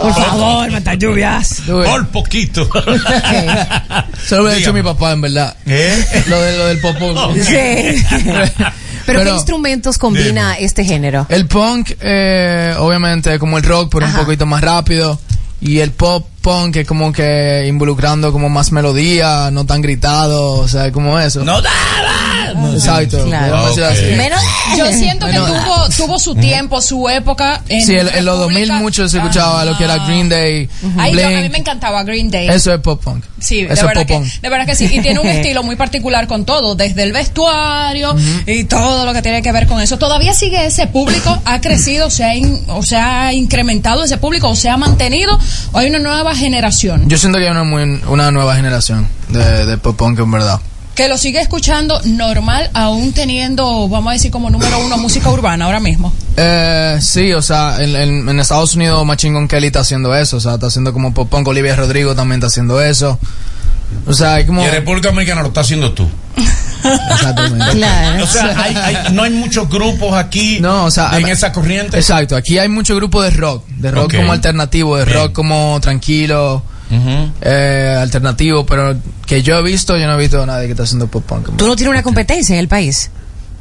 [0.00, 1.62] Por favor, mata lluvias.
[1.66, 2.68] Por poquito.
[4.26, 4.82] Se lo hubiera dicho Dígame.
[4.82, 5.56] mi papá, en verdad.
[5.66, 6.24] ¿Eh?
[6.26, 7.34] Lo, de, lo del popón.
[7.42, 8.04] Sí.
[9.08, 11.26] Pero, ¿qué instrumentos combina este género?
[11.28, 14.20] El punk, eh, obviamente, como el rock, pero Ajá.
[14.20, 15.18] un poquito más rápido.
[15.60, 20.68] Y el pop punk es como que involucrando como más melodía, no tan gritado, o
[20.68, 21.44] sea, como eso.
[21.44, 21.70] No da.
[22.74, 23.24] Exacto.
[23.26, 23.68] Claro.
[24.16, 24.40] Menos.
[24.76, 27.62] Yo siento que tuvo, tuvo su tiempo, su época.
[27.68, 28.82] En Sí, en, en los 2000 República.
[28.82, 32.30] mucho se escuchaba lo que era Green Day, Ahí yo- a mí me encantaba Green
[32.30, 32.48] Day.
[32.48, 33.24] Eso es pop punk.
[33.40, 34.28] Sí, de eso es que, popón.
[34.42, 34.86] de verdad que sí.
[34.92, 39.22] Y tiene un estilo muy particular con todo, desde el vestuario y todo lo que
[39.22, 39.98] tiene que ver con eso.
[39.98, 44.48] Todavía sigue ese público, ha crecido, se ha, in- o se ha incrementado ese público,
[44.48, 45.38] o se ha mantenido,
[45.72, 49.66] o hay una nueva generación Yo siento que hay una, muy- una nueva generación de,
[49.66, 50.60] de pop punk en verdad.
[50.94, 55.66] que lo sigue escuchando normal, aún teniendo, vamos a decir, como número uno música urbana
[55.66, 56.12] ahora mismo.
[56.36, 60.38] Eh, sí, o sea, en, en- en Estados Unidos Machine Gun Kelly está haciendo eso,
[60.38, 63.18] o sea, está haciendo como pop punk, Olivia Rodrigo también está haciendo eso.
[64.06, 64.62] O sea, hay como...
[64.62, 66.08] Y en República Dominicana lo está haciendo tú.
[67.10, 67.76] Exactamente.
[67.78, 68.24] Claro.
[68.24, 71.96] O sea, hay, hay- no hay muchos grupos aquí No, o sea, en esa corriente.
[71.98, 74.16] Exacto, aquí hay mucho grupo de rock, de rock Ok.
[74.16, 75.16] como alternativo, de Bien.
[75.16, 77.30] rock como tranquilo, Ujú.
[77.42, 78.96] eh, alternativo, pero
[79.26, 81.56] que yo he visto, yo no he visto a nadie que está haciendo pop punk.
[81.56, 83.10] Tú no tienes una competencia en el país.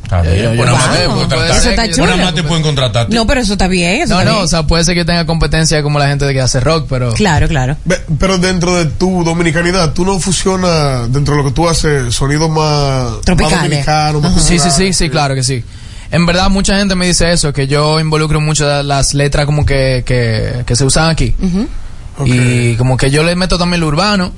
[0.08, 1.48] Está bien, Yo- yo- buena yo- más te Vamos, pueden puede contratar.
[1.48, 2.08] ser Eso está que yo- chulo.
[2.08, 3.10] Buena más te pueden contratar.
[3.10, 4.02] No, pero eso está bien.
[4.04, 4.46] Eso No, está no, bien.
[4.46, 7.12] o sea, puede ser que tenga competencia como la gente de que hace rock, pero
[7.14, 7.76] Claro, claro.
[8.18, 12.50] Pero dentro de tu dominicanidad, tú no fusionas dentro de lo que tú haces sonidos
[12.50, 13.86] más, Tropicales.
[13.86, 15.62] más más Sí, sí, sí, sí, claro que sí.
[16.10, 19.66] En verdad, mucha gente me dice eso, que yo involucro mucho la- las letras como
[19.66, 21.36] que, que, que se usan aquí.
[22.26, 24.32] Y como que yo le meto también lo urbano,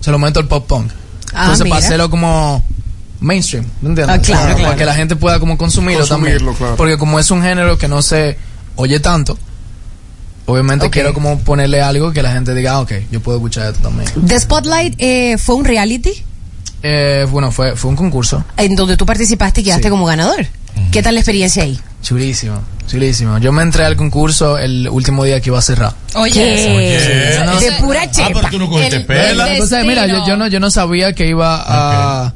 [0.00, 0.90] se lo meto el pop punk.
[1.32, 1.76] Ah, Entonces, mira.
[1.76, 2.62] para hacerlo como
[3.24, 4.16] mainstream, ¿me entiendes?
[4.16, 4.76] Ah, claro, Para claro.
[4.76, 6.56] que la gente pueda como consumirlo, Consumirlo, también.
[6.56, 6.76] claro.
[6.76, 8.36] Porque como es un género que no se
[8.76, 9.38] oye tanto,
[10.46, 13.80] obviamente quiero como ponerle algo que la gente diga, ah, ok, yo puedo escuchar esto
[13.88, 14.08] también.
[14.26, 16.12] The Spotlight eh, fue un reality
[16.82, 18.44] Eh, bueno, fue, fue un concurso.
[18.58, 19.90] en donde tú participaste y quedaste Sí.
[19.90, 20.46] como ganador.
[20.92, 21.78] ¿Qué tal la experiencia ahí?
[22.02, 23.38] Chulísimo, chulísimo.
[23.38, 25.94] Yo me entré al concurso el último día que iba a cerrar.
[26.14, 27.60] Oye, eso.
[27.60, 28.50] De pura Ah, pero chepa.
[28.50, 29.46] tú no cogiste El- pela.
[29.46, 31.62] el- Entonces, mira, yo, yo no, yo no sabía que iba
[32.26, 32.34] a...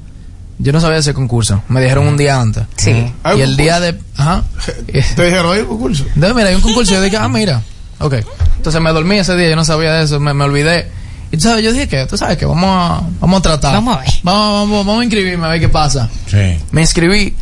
[0.58, 1.62] Yo no sabía ese concurso.
[1.68, 2.64] Me dijeron un día antes.
[2.76, 3.12] Sí.
[3.36, 3.98] Y el día de...
[4.16, 4.42] Ajá.
[4.86, 6.04] Te dijeron, hay un concurso.
[6.14, 6.92] Entonces, mira, hay un concurso.
[6.92, 7.62] Yo dije, ah, mira.
[8.00, 8.14] Ok.
[8.56, 10.90] Entonces me dormí ese día, yo no sabía de eso, me, me olvidé.
[11.30, 13.74] Y tú sabes, yo dije que, tú sabes que vamos a, vamos a tratar.
[13.74, 14.08] Vamos a ver.
[14.22, 16.08] Vamos, vamos, vamos a inscribirme a ver qué pasa.
[16.26, 16.58] Sí.
[16.70, 17.36] Me inscribí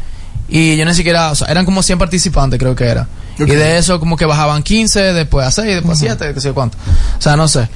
[0.49, 3.09] y yo ni siquiera, o sea, eran como 100 participantes creo que era.
[3.39, 6.53] Y de eso como que bajaban 15, después a 6, después a 7, qué sé
[6.53, 6.79] cuánto.
[7.19, 7.69] O sea, no sé.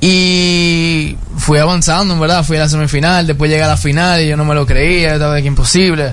[0.00, 4.28] Y fui avanzando, en verdad, fui a la semifinal, después llegué a la final y
[4.28, 6.12] yo no me lo creía, estaba de que imposible.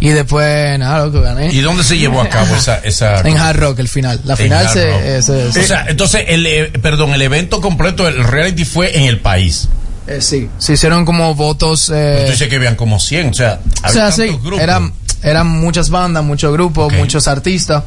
[0.00, 1.52] Y después, nada, lo que gané.
[1.52, 2.76] ¿Y dónde se llevó a cabo esa...
[2.78, 4.20] esa En Hard Rock, el final.
[4.24, 5.00] La En final se, Rock.
[5.02, 8.96] eh, se- O se- sea, entonces, el, eh, perdón, el evento completo, el reality fue
[8.96, 9.68] en el país.
[10.06, 11.90] eh, sí, se hicieron como votos.
[11.92, 14.92] eh, Tú dices que habían como 100, o sea, o había sea, sí, eran,
[15.24, 16.98] eran muchas bandas, muchos grupos, Ok.
[16.98, 17.82] muchos artistas.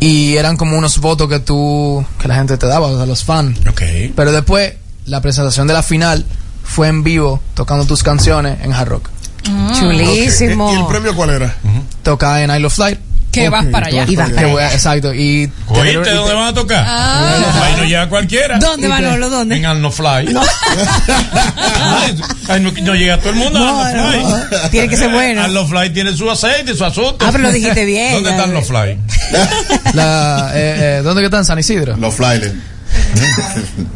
[0.00, 3.24] Y eran como unos votos que tú, que la gente te daba, o sea, los
[3.24, 3.58] fans.
[3.68, 3.82] Ok.
[4.14, 4.74] Pero después,
[5.06, 6.24] la presentación de la final
[6.62, 9.10] fue en vivo, tocando tus canciones en Hard Rock.
[9.78, 10.72] Chulísimo.
[10.72, 11.56] ¿Y el premio cuál era?
[12.02, 12.98] Toca en Isle of Light.
[13.42, 14.04] Que vas para allá.
[14.08, 14.72] Y vas para allá.
[14.72, 15.14] exacto.
[15.14, 16.84] Y ¿Oíste dónde van a tocar?
[16.86, 17.62] Ah.
[17.64, 18.58] Ahí no llega cualquiera.
[18.58, 19.30] ¿Dónde, Manolo?
[19.30, 19.56] ¿Dónde?
[19.56, 20.34] En Arno Fly.
[22.48, 24.22] Ay, no, no llega todo el mundo No, a Arno Fly.
[24.22, 24.68] no.
[24.70, 25.42] Tiene que ser bueno.
[25.42, 27.18] Arno Fly tiene su aceite, su asunto.
[27.26, 28.14] Ah, pero lo dijiste bien.
[28.14, 28.98] ¿Dónde está Arno Fly?
[29.94, 31.38] la, eh, eh, ¿Dónde que está?
[31.38, 31.96] En San Isidro.
[31.96, 32.52] Los flyers.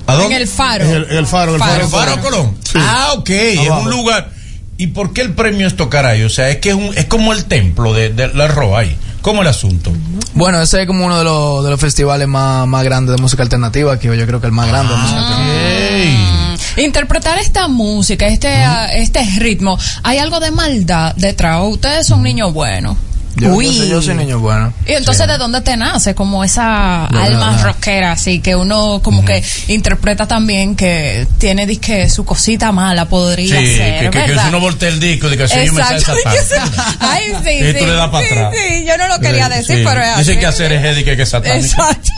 [0.06, 0.36] ¿A En dónde?
[0.36, 0.84] el faro.
[0.84, 1.88] En el, en el faro, en el Faro.
[1.88, 2.12] faro.
[2.12, 2.56] ¿El Faro Colón?
[2.76, 3.30] Ah, ok.
[3.30, 4.30] Es un lugar.
[4.76, 6.22] ¿Y por qué el premio es tocar ahí?
[6.22, 8.96] O sea, es que es, un, es como el templo de, de la Roa ahí.
[9.22, 9.92] ¿Cómo el asunto?
[10.34, 13.42] Bueno, ese es como uno de los, de los festivales más, más grandes de música
[13.42, 16.56] alternativa, que yo creo que el más grande de música alternativa.
[16.76, 21.60] Interpretar esta música, este, ah, este ritmo, ¿hay algo de maldad detrás?
[21.60, 22.96] ¿O Ustedes son niños buenos.
[23.40, 23.66] Yo, Uy.
[23.66, 24.72] yo soy, yo soy niño bueno.
[24.86, 27.62] Y entonces, ¿de dónde te nace como esa No, alma no, no.
[27.64, 33.58] rockera, así que uno como que interpreta también que tiene disque su cosita mala podría
[33.60, 34.42] Sí, ser, que, que, que ¿verdad?
[34.42, 36.12] si uno voltea el disco, diga, sí, yo me Exacto.
[36.22, 36.96] satánico.
[37.00, 37.78] Ay, sí, Y sí.
[37.78, 38.54] tú le das para sí, atrás.
[38.54, 39.82] sí, yo no lo quería Sí, decir, sí.
[39.86, 40.40] pero es Dicen así.
[40.40, 41.66] que hacer es que, que es satánico.
[41.66, 42.10] Exacto.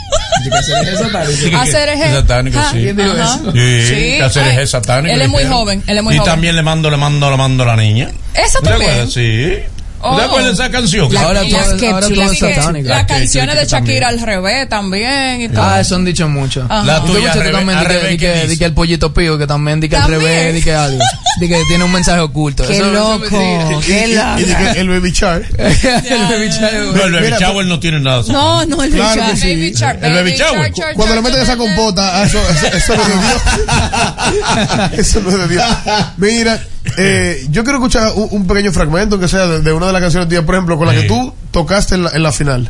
[0.43, 0.91] Que- Hacer que
[2.05, 2.71] es satánico, Ajá.
[2.71, 2.89] sí.
[3.53, 5.13] Sí, Sí, que hacer es satánico.
[5.15, 6.31] él es muy joven, él es muy y joven.
[6.31, 8.09] también le mando, le mando, le mando a la niña.
[8.33, 9.09] Eso ¿Te también.
[9.09, 9.53] Sí.
[10.05, 10.17] Oh.
[10.17, 11.13] ¿Te acuerdas de esa canción?
[11.13, 11.57] La- ahora todo,
[11.93, 12.89] ahora todo las es satánico.
[12.89, 14.03] Las La que- canciones que de Shakira también.
[14.03, 15.63] al revés también y todo.
[15.63, 16.65] Ah, eso han dicho mucho.
[16.69, 16.83] Ajá.
[16.83, 18.47] La ¿Tú tuya al revés, también al di que, revés, di ¿qué que, dice?
[18.47, 20.99] di que el pollito pío, que también di que al revés, di que algo.
[21.39, 22.63] Di que tiene un mensaje oculto.
[22.67, 23.25] Qué Eso- eso loco.
[23.83, 24.39] Qué loco.
[24.39, 25.41] y que el baby char.
[25.57, 26.95] El baby child.
[26.95, 28.21] No, el Baby Mira, Shower no tiene nada.
[28.27, 29.31] No, no, el Claro bicho.
[29.33, 29.47] que sí.
[29.55, 30.61] Baby Shark, El Baby Baby Shower.
[30.61, 33.41] Shark, Shark, Cuando le meten esa compota, eso, eso, eso no es de Dios.
[34.99, 35.63] Eso no es de Dios.
[36.17, 36.61] Mira,
[36.97, 40.01] eh, yo quiero escuchar un, un pequeño fragmento que sea de, de una de las
[40.01, 41.01] canciones tuyas, por ejemplo, con la Sí.
[41.01, 42.69] que tú tocaste en la, en la final.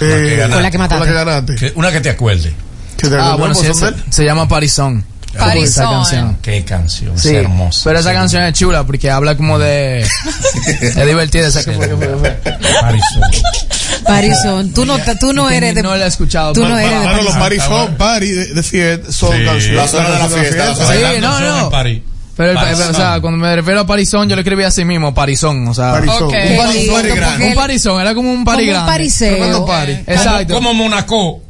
[0.00, 0.52] Eh, ganaste.
[0.54, 0.98] Con la que mataste.
[0.98, 1.54] Con la que ganaste.
[1.56, 2.54] Que- Una que te acuerde.
[2.96, 5.04] Que te Ah, bueno, sí, ¿puedo se, llama Parisón.
[5.38, 5.64] Parisón.
[5.64, 6.38] Esa canción.
[6.42, 7.18] Qué canción.
[7.18, 7.80] Sí, es hermosa.
[7.84, 8.14] pero esa Sí.
[8.16, 10.00] canción es chula porque habla como de...
[10.80, 11.98] es divertida esa canción.
[12.80, 13.22] Parisón.
[14.04, 15.82] Parison, tú no, tú no eres de.
[15.82, 16.52] No la he escuchado.
[16.52, 17.68] Tú no eres de Claro, los Parison.
[17.68, 19.44] party son party de, de fiesta, son Sí.
[19.44, 19.76] canciones.
[19.76, 21.70] La zona de la fiesta, la Sí, no, no.
[22.36, 25.66] Pero, el- o sea, cuando me refiero a Parisón, yo lo escribí así mismo, Parisón,
[25.68, 25.92] o sea...
[25.92, 26.24] Parisón.
[26.24, 26.34] Ok.
[27.40, 29.66] Un Parisón, era como un Como party un pariseo.
[29.66, 29.92] Party.
[30.06, 30.54] Exacto.
[30.54, 31.40] Como Monaco.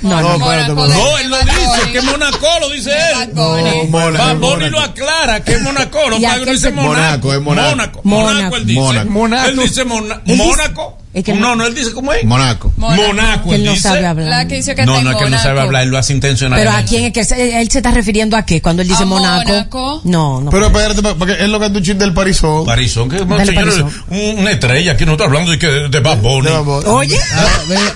[0.00, 0.86] No, no, espérate, no.
[0.86, 3.30] No, él lo dice, que Monaco lo dice él.
[3.34, 5.98] Bonnie lo aclara, que es Monaco.
[6.08, 7.28] Lo que dice Monaco.
[7.28, 7.40] Mónaco, es.
[7.40, 8.00] Mónaco.
[8.04, 8.80] Mónaco, él dice.
[8.80, 9.10] Mónaco.
[9.10, 9.48] Mónaco.
[9.48, 10.98] Él dice Mona- Él dice- Mónaco.
[11.14, 12.22] Es que no, no, él dice cómo es.
[12.24, 12.72] Monaco.
[12.76, 13.82] Monaco, Que él no dice.
[13.82, 14.28] sabe hablar.
[14.28, 16.12] La que dice que No, no es que él no sabe hablar, él lo hace
[16.12, 16.68] Pero intencionalmente.
[16.76, 19.48] a quién es que se- él se está refiriendo a qué cuando él dice Monaco.
[19.48, 20.00] Mónaco.
[20.04, 20.50] No, no.
[20.50, 22.66] Pero espérate, porque él lo canta un chiste del Parisón.
[22.66, 26.46] Parisón, que Dale, señores, una estrella, aquí no está hablando de, que, de Bad Bunny.
[26.46, 26.84] De Bad Bunny.
[26.86, 27.18] Oye,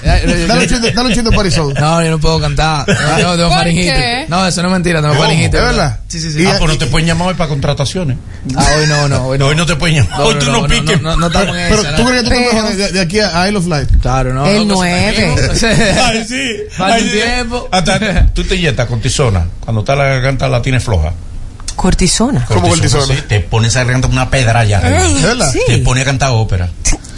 [0.03, 1.75] Dale un chiste, dale un chiste de Parisón.
[1.75, 2.87] No, yo no puedo cantar.
[2.88, 3.92] No, tengo ¿Por faringitis.
[3.92, 4.27] qué?
[4.29, 5.25] No, eso no es mentira, tengo ¿Cómo?
[5.27, 5.55] faringitis.
[5.55, 6.01] ¿Es verdad?
[6.09, 6.44] Sí, sí, sí.
[6.46, 8.16] Ah, pues no te pueden llamar hoy para contrataciones.
[8.57, 9.46] Ah, hoy no, no, hoy no.
[9.46, 10.18] Hoy no te pueden llamar.
[10.18, 11.01] No, hoy no, tú no, no, no, piques.
[11.03, 12.09] no, no estamos en Pero tú ¿no?
[12.09, 12.37] crees que tú
[12.92, 13.88] Pero- de, aquí a Isle of Light.
[14.01, 14.47] Claro, no.
[14.47, 15.35] El no, pues, nueve.
[16.05, 16.51] Ay, sí.
[16.79, 17.69] Ay, tiempo.
[17.71, 21.12] Hasta tú te inyectas cortisona cuando está la garganta la tienes floja.
[21.77, 22.45] cortisona.
[22.47, 23.15] ¿Cómo cortisona?
[23.15, 24.81] Sí, te pones a garganta una pedra ya.
[25.51, 25.61] Sí.
[25.67, 26.69] Te pone a cantar ópera.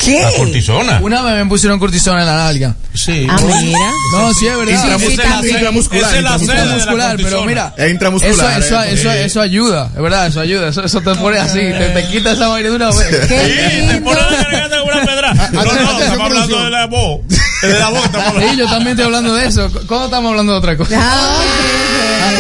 [0.05, 0.21] ¿Qué?
[0.23, 0.99] La cortisona.
[1.03, 2.75] Una vez me pusieron cortisona en la nalga.
[2.95, 3.27] Sí.
[3.29, 3.79] Ah, mira.
[4.13, 4.99] No, sí, es verdad.
[5.01, 7.75] Sí, es Intramuscular, es la sede de la Intramuscular, pero mira.
[7.77, 8.61] Es intramuscular.
[8.61, 9.19] Eso, eso, eh, eso, sí.
[9.19, 10.69] eso ayuda, es verdad, eso ayuda.
[10.69, 12.97] Eso, eso te pone así, te, te quita esa vaina de una vez.
[13.29, 15.35] Sí, te pone la garganta como una pedra.
[15.35, 17.21] No, no, atención, estamos hablando de la voz.
[17.73, 18.41] De la hablando.
[18.41, 19.71] Sí, yo también estoy hablando de eso.
[19.87, 20.97] ¿Cuándo estamos hablando de otra cosa?
[21.01, 21.41] Ah,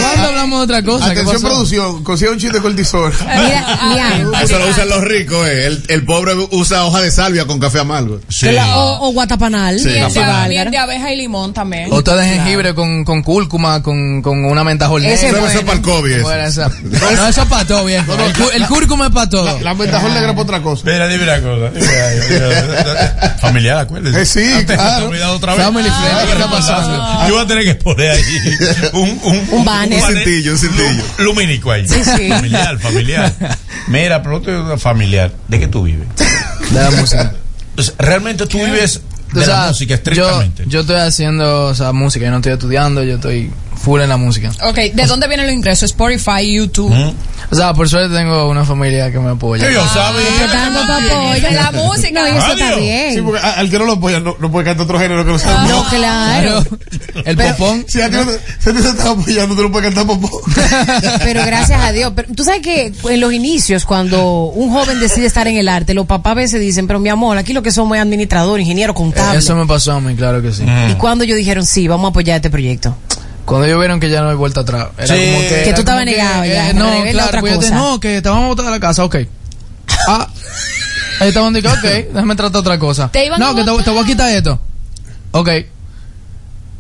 [0.00, 1.06] ¿Cuándo hablamos de otra cosa?
[1.06, 3.12] ¿Qué Atención, producción, consigue un chiste de cortisol.
[4.42, 5.66] Eso lo usan los ricos, eh.
[5.66, 8.20] El, el pobre usa hoja de salvia con café amargo.
[8.28, 8.46] Sí.
[8.46, 9.78] Que la- O, o guatapanal.
[9.78, 9.86] Sí.
[9.88, 10.48] Miel de, valga.
[10.48, 11.88] miel de abeja y limón también.
[11.92, 15.82] O de jengibre con, con cúrcuma, con, con una menta es Eso es para el
[15.82, 16.12] COVID.
[16.12, 16.22] eso.
[16.22, 16.44] Bueno,
[17.22, 18.12] No, eso es para todo, viejo.
[18.14, 19.58] El, cu- el cúrcuma es para todo.
[19.60, 20.82] La ventajol negra para otra cosa.
[20.86, 21.72] Mira, dime una cosa.
[23.40, 24.20] Familiar, acuérdese.
[24.22, 25.10] Eh, sí, te- claro.
[25.18, 25.64] Te he olvidado otra vez.
[25.64, 27.28] Family friendly, ¿qué está pasando?
[27.28, 28.22] Yo voy a tener que poner ahí
[28.94, 30.02] un, un, Un banner.
[30.02, 31.04] Un cintillo, un cintillo.
[31.18, 31.86] lumínico ahí.
[31.88, 32.28] Sí, sí.
[32.28, 33.32] Familiar, familiar.
[33.88, 35.32] Mira, pero te digo familiar.
[35.48, 36.06] ¿De qué tú vives?
[36.70, 37.34] De la música.
[37.78, 39.00] Sea, Realmente tú vives
[39.34, 40.64] O de sea, la música yo, estrictamente.
[40.68, 43.50] yo estoy haciendo o sea, música, yo no estoy estudiando, yo estoy
[43.84, 44.50] full en la música.
[44.62, 45.90] Ok, ¿de dónde vienen los ingresos?
[45.90, 46.90] Spotify, YouTube.
[46.92, 47.12] ¿Mm?
[47.50, 49.66] O sea, por suerte tengo una familia que me apoya.
[49.66, 50.22] ¿Qué yo sabía?
[50.38, 51.42] Que te dando tu apoyo.
[51.48, 52.20] De la música.
[52.20, 53.14] No, y eso está bien.
[53.14, 55.38] Sí, porque al que no lo apoya no, no puede cantar otro género que no
[55.38, 55.66] sea.
[55.68, 56.64] No, claro.
[57.24, 57.84] El Pero- popón.
[57.86, 60.40] Si a ti no te, te está apoyando, tú no puedes cantar popó.
[61.24, 62.12] Pero gracias a Dios.
[62.16, 65.92] Pero tú sabes que en los inicios, cuando un joven decide estar en el arte,
[65.94, 68.94] los papás a veces dicen, pero mi amor, aquí lo que somos es administrador, ingeniero,
[68.94, 69.38] contable.
[69.38, 70.64] Eso me pasó a mí, claro que sí.
[70.90, 72.96] Y cuando ellos dijeron, sí, vamos a apoyar este proyecto.
[73.44, 74.88] Cuando ellos vieron que ya no hay vuelta atrás.
[74.96, 75.26] Era Sí.
[75.32, 78.22] como que, Que tú estabas que, negado ya, eh, no, claro, pues te- no, que
[78.22, 79.16] te vamos a botar de la casa, ok.
[80.08, 80.28] Ah,
[81.20, 83.10] ahí estaban diciendo, ok, déjame tratar otra cosa.
[83.12, 84.58] Te iban no, a que te, voy a quitar esto.
[85.32, 85.48] Ok.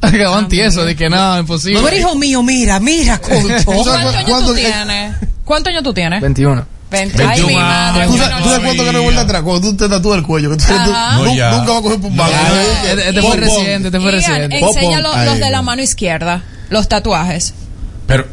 [0.00, 1.80] Acaban tieso, de que nada, imposible.
[1.86, 3.38] Eres hijo mío, mira, mira, cocho.
[3.64, 5.14] ¿Tú sabes ¿Cuántos años tú tienes?
[5.44, 6.20] ¿Cuántos años tú tienes?
[6.20, 6.66] 21.
[6.90, 7.22] Veinte.
[7.22, 8.06] Ay, 21 mi madre.
[8.06, 9.42] ¿Tú sabes, tú sabes no cuánto que no vuelta atrás?
[9.42, 10.50] Cuando tú te tatúas el cuello.
[10.50, 12.20] Que tú, No, nunca vas a coger por un.
[12.20, 14.58] Este, fue reciente, este fue reciente.
[14.58, 16.42] enseña los de la mano izquierda,
[16.74, 17.54] los tatuajes.
[18.06, 18.26] Pero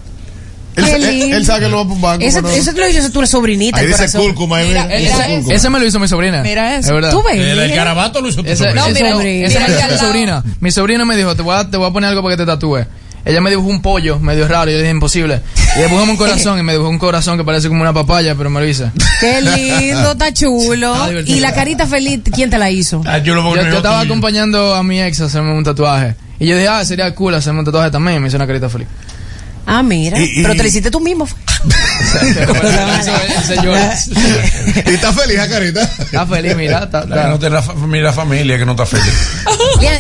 [0.76, 2.24] Él, sabe que no va un banco.
[2.26, 4.60] Eso, pero- eso te lo hizo tu sobrinita, Ahí dice cúrcuma.
[4.62, 4.88] Mira.
[4.94, 6.42] Ese me lo hizo mi sobrina.
[6.42, 6.90] Mira eso.
[6.90, 7.12] Es verdad.
[7.12, 7.36] ¿Tú ves?
[7.36, 7.76] el, el Mira.
[7.76, 8.82] carabato lo hizo tu Ese, sobrino.
[8.82, 9.48] No, ese- mira, sobrino.
[9.48, 10.44] ese mira me lo aquí hizo al mi sobrina.
[10.60, 12.46] Mi sobrina me dijo, te voy, a, te voy a poner algo para que te
[12.46, 12.88] tatúes.
[13.24, 15.42] Ella me dibujó un pollo medio raro y yo dije, imposible.
[15.76, 18.36] Y le dibujamos un corazón y me dibujó un corazón que parece como una papaya,
[18.36, 18.92] pero me lo hice.
[19.20, 21.08] Qué lindo, está chulo.
[21.08, 23.02] Está y la carita feliz, ¿quién te la hizo?
[23.06, 26.16] Ah, yo lo voy Yo, yo estaba acompañando a mi ex a hacerme un tatuaje.
[26.40, 28.18] Y yo dije, ah, sería cool hacerme un tatuaje también.
[28.18, 28.88] Y me hizo una carita feliz.
[29.74, 30.20] Ah, mira.
[30.20, 31.26] Y- y- Pero te lo hiciste tú mismo.
[33.64, 33.96] Llora.
[34.86, 35.82] Y está feliz, ¿ah, carita.
[36.00, 36.84] Está feliz, mira.
[36.84, 37.40] Está, La que no está.
[37.40, 39.14] tiene la, fa- mira familia que no está feliz.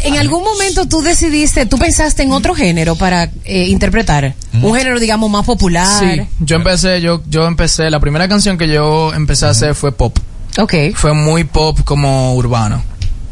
[0.03, 4.35] En algún momento tú decidiste, tú pensaste en otro género para eh, interpretar.
[4.61, 5.87] Un género, digamos, más popular.
[5.99, 9.91] Sí, yo empecé, yo, yo empecé, la primera canción que yo empecé a hacer fue
[9.91, 10.17] pop.
[10.57, 12.83] Ok, Fue muy pop como urbano.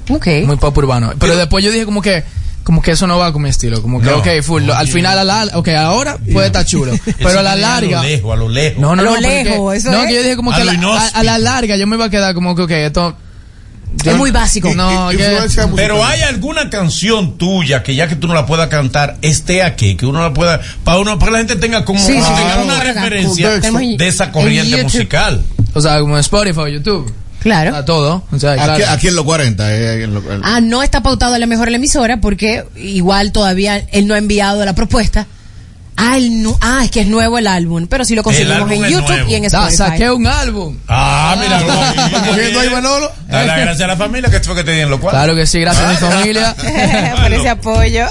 [0.10, 0.28] ok.
[0.46, 1.12] Muy pop urbano.
[1.20, 2.24] Pero después yo dije como que,
[2.70, 3.82] como que eso no va con mi estilo.
[3.82, 4.17] Como que, No.
[4.17, 4.61] ok, full.
[4.61, 6.91] lo- al final, a la, ok, ahora puede estar chulo.
[7.17, 8.01] Pero a la larga.
[8.01, 8.80] A lo lejos, a lo lejos.
[8.80, 9.15] No, no, A lo no.
[9.15, 10.07] porque- lejos, eso no, es.
[10.07, 12.05] que yo dije como A que a lo la, a, la larga yo me iba
[12.05, 13.17] a quedar como que, ok, esto.
[14.03, 14.72] yo- Es muy básico.
[14.76, 15.47] No, que-.
[15.76, 19.95] Pero hay alguna canción tuya que ya que tú no la puedas cantar, esté aquí,
[19.95, 22.61] que uno la pueda, para uno, para que la gente tenga como Sí, sí, tenga
[22.63, 25.43] una referencia de esa en corriente musical.
[25.74, 27.11] o sea, como Spotify o YouTube.
[27.40, 27.76] Claro.
[27.76, 28.24] A todo.
[28.32, 28.86] O sea, Aquí, claro.
[28.90, 29.74] aquí en los 40.
[29.74, 33.32] eh, en lo- en- Ah, no está pautado a la mejor la emisora porque igual
[33.32, 35.26] todavía él no ha enviado la propuesta.
[36.02, 39.28] Ah, no- ah, es que es nuevo el álbum, pero si lo conseguimos en YouTube
[39.28, 39.76] y en Da, Spotify.
[39.76, 40.78] saqué un álbum.
[40.88, 41.62] Ah, mira,
[42.30, 43.12] cogiendo ahí, Manolo.
[43.28, 45.20] Dale gracias a la familia que fue que te dieron los cuatro.
[45.20, 46.56] Claro que sí, gracias a mi familia.
[47.22, 48.06] Por ese apoyo.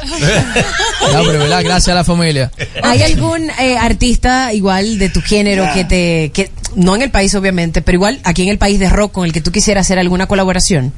[1.12, 2.50] No, pero verdad, gracias a la familia.
[2.82, 7.34] ¿Hay algún eh, artista igual de tu género que te, que no en el país
[7.34, 9.98] obviamente, pero igual aquí en el país de rock con el que tú quisieras hacer
[9.98, 10.92] alguna colaboración?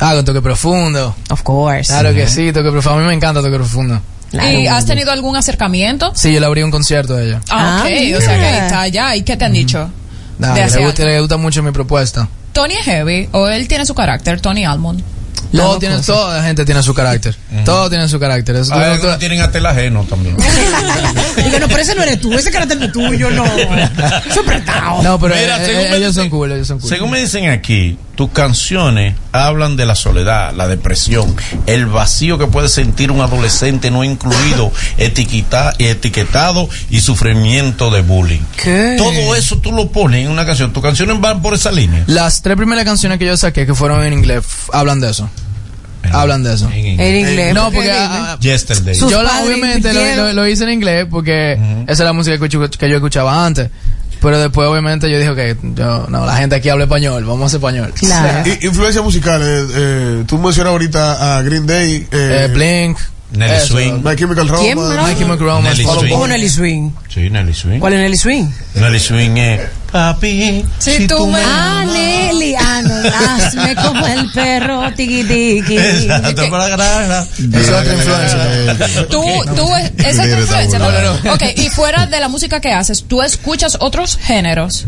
[0.00, 1.14] Ah, con toque profundo.
[1.30, 1.92] Of course.
[1.92, 2.98] Claro que sí, toque profundo.
[2.98, 4.00] A mí me encanta toque profundo.
[4.30, 4.58] Claro.
[4.60, 6.12] ¿Y has tenido algún acercamiento?
[6.14, 7.40] Sí, yo le abrí un concierto a ella.
[7.50, 9.16] Ah, Ah, ok, o sea que ahí está ya.
[9.16, 9.90] ¿Y qué te han dicho?
[10.38, 12.28] Nah, le, gusta, le gusta mucho mi propuesta.
[12.52, 15.02] Tony es heavy o él tiene su carácter, Tony Almond.
[15.52, 17.36] Todo tiene, toda la gente tiene su carácter.
[17.64, 18.56] Todo tiene su carácter.
[18.56, 20.36] Eso- Hay algunos que tienen hasta el ajeno también.
[21.36, 23.44] Digo, no, pero ese no eres tú, ese carácter no es tuyo, no.
[23.44, 24.42] Eso.
[25.02, 26.88] No, pero Mira, eh, según eh, me ellos dicen- son cool, ellos son cool.
[26.88, 31.34] Según me dicen aquí, tus canciones hablan de la soledad, la depresión,
[31.66, 38.40] el vacío que puede sentir un adolescente no incluido, etiqueta- etiquetado y sufrimiento de bullying.
[38.62, 38.96] ¿Qué?
[38.98, 40.72] Todo eso tú lo pones en una canción.
[40.72, 42.04] Tus canciones van por esa línea.
[42.06, 45.30] Las tres primeras canciones que yo saqué, que fueron en inglés, hablan de eso.
[46.12, 46.68] Hablan de eso.
[46.70, 47.08] En inglés.
[47.08, 47.54] En inglés.
[47.54, 48.94] No, ¿por qué porque ah, Yesterday.
[48.94, 50.26] Yo la- obviamente lo, invirtieron.
[50.36, 51.52] lo- lo hice en inglés porque
[51.84, 52.64] esa es la música que, yo
[52.96, 53.70] escuchaba antes.
[54.20, 57.46] Pero después, obviamente, yo dije, ok, yo, no, la gente aquí habla español, vamos a
[57.46, 57.92] hacer español.
[57.96, 58.48] Claro.
[58.48, 59.64] I- Influencias musicales.
[59.72, 62.06] Eh, tú mencionas ahorita a Green Day.
[62.10, 62.98] Eh, Eh, Blink,
[63.30, 64.02] Nelly eso, Swing.
[64.02, 64.64] My Chemical Romance.
[64.64, 65.06] ¿Quién, bro?
[65.06, 66.08] My Chemical Romance, Nelly Swing.
[66.10, 66.28] ¿Cómo Boy.
[66.30, 66.90] Nelly Swing?
[67.14, 67.78] Sí, Nelly Swing.
[67.78, 68.46] ¿Cuál es Nelly Swing?
[68.74, 69.60] Nelly Swing es
[69.92, 72.54] Papi, Si tú me Ah, Nelly.
[72.54, 75.78] Ah, no, hazme como el perro, tiki tiki.
[75.78, 77.26] Exacto, para ganar.
[77.38, 79.06] Es otra influencia.
[79.08, 79.24] Tú,
[79.56, 79.66] tú,
[79.98, 81.32] esa es tu Mira, influencia.
[81.32, 84.84] Ok, y fuera de la música que haces, ¿tú escuchas otros géneros?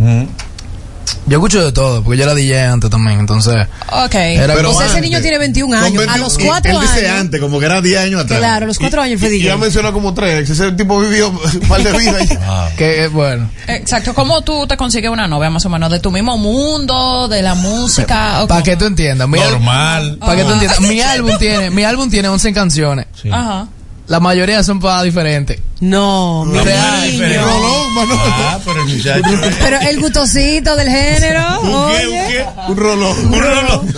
[1.30, 3.54] Yo escucho de todo, porque yo era DJ antes también, entonces...
[3.92, 4.14] Ok.
[4.16, 5.94] Era Pero O sea, ese antes, niño tiene 21 con años.
[5.94, 7.20] A 21 los y 4 Él dice años.
[7.20, 8.40] antes, como que era 10 años atrás.
[8.40, 9.56] Claro, a los 4 años fue Y ya DJ.
[9.58, 10.50] mencionó como tres.
[10.50, 12.28] Ese tipo vivió un par de vidas.
[12.28, 12.68] ya.
[12.76, 14.12] Que, eh, bueno, Exacto.
[14.12, 15.88] ¿Cómo tú te consigues una novia, más o menos?
[15.88, 17.28] ¿De tu mismo mundo?
[17.28, 18.42] ¿De la música?
[18.42, 19.28] ¿O para que tú entiendas.
[19.28, 20.16] Mi Normal.
[20.18, 23.06] Para que tú entiendas, mi álbum tiene, mi álbum tiene 11 canciones.
[23.30, 23.68] Ajá.
[24.10, 25.60] La mayoría son para diferentes.
[25.78, 26.58] No, mi.
[26.58, 28.08] Rolón.
[28.26, 29.22] Ah, pero el muchacho.
[29.60, 31.60] Pero el gustosito del género.
[31.62, 32.08] ¿Un qué?
[32.08, 32.44] ¿Un qué?
[32.66, 33.26] Un rolón.
[33.26, 33.94] Un rolón.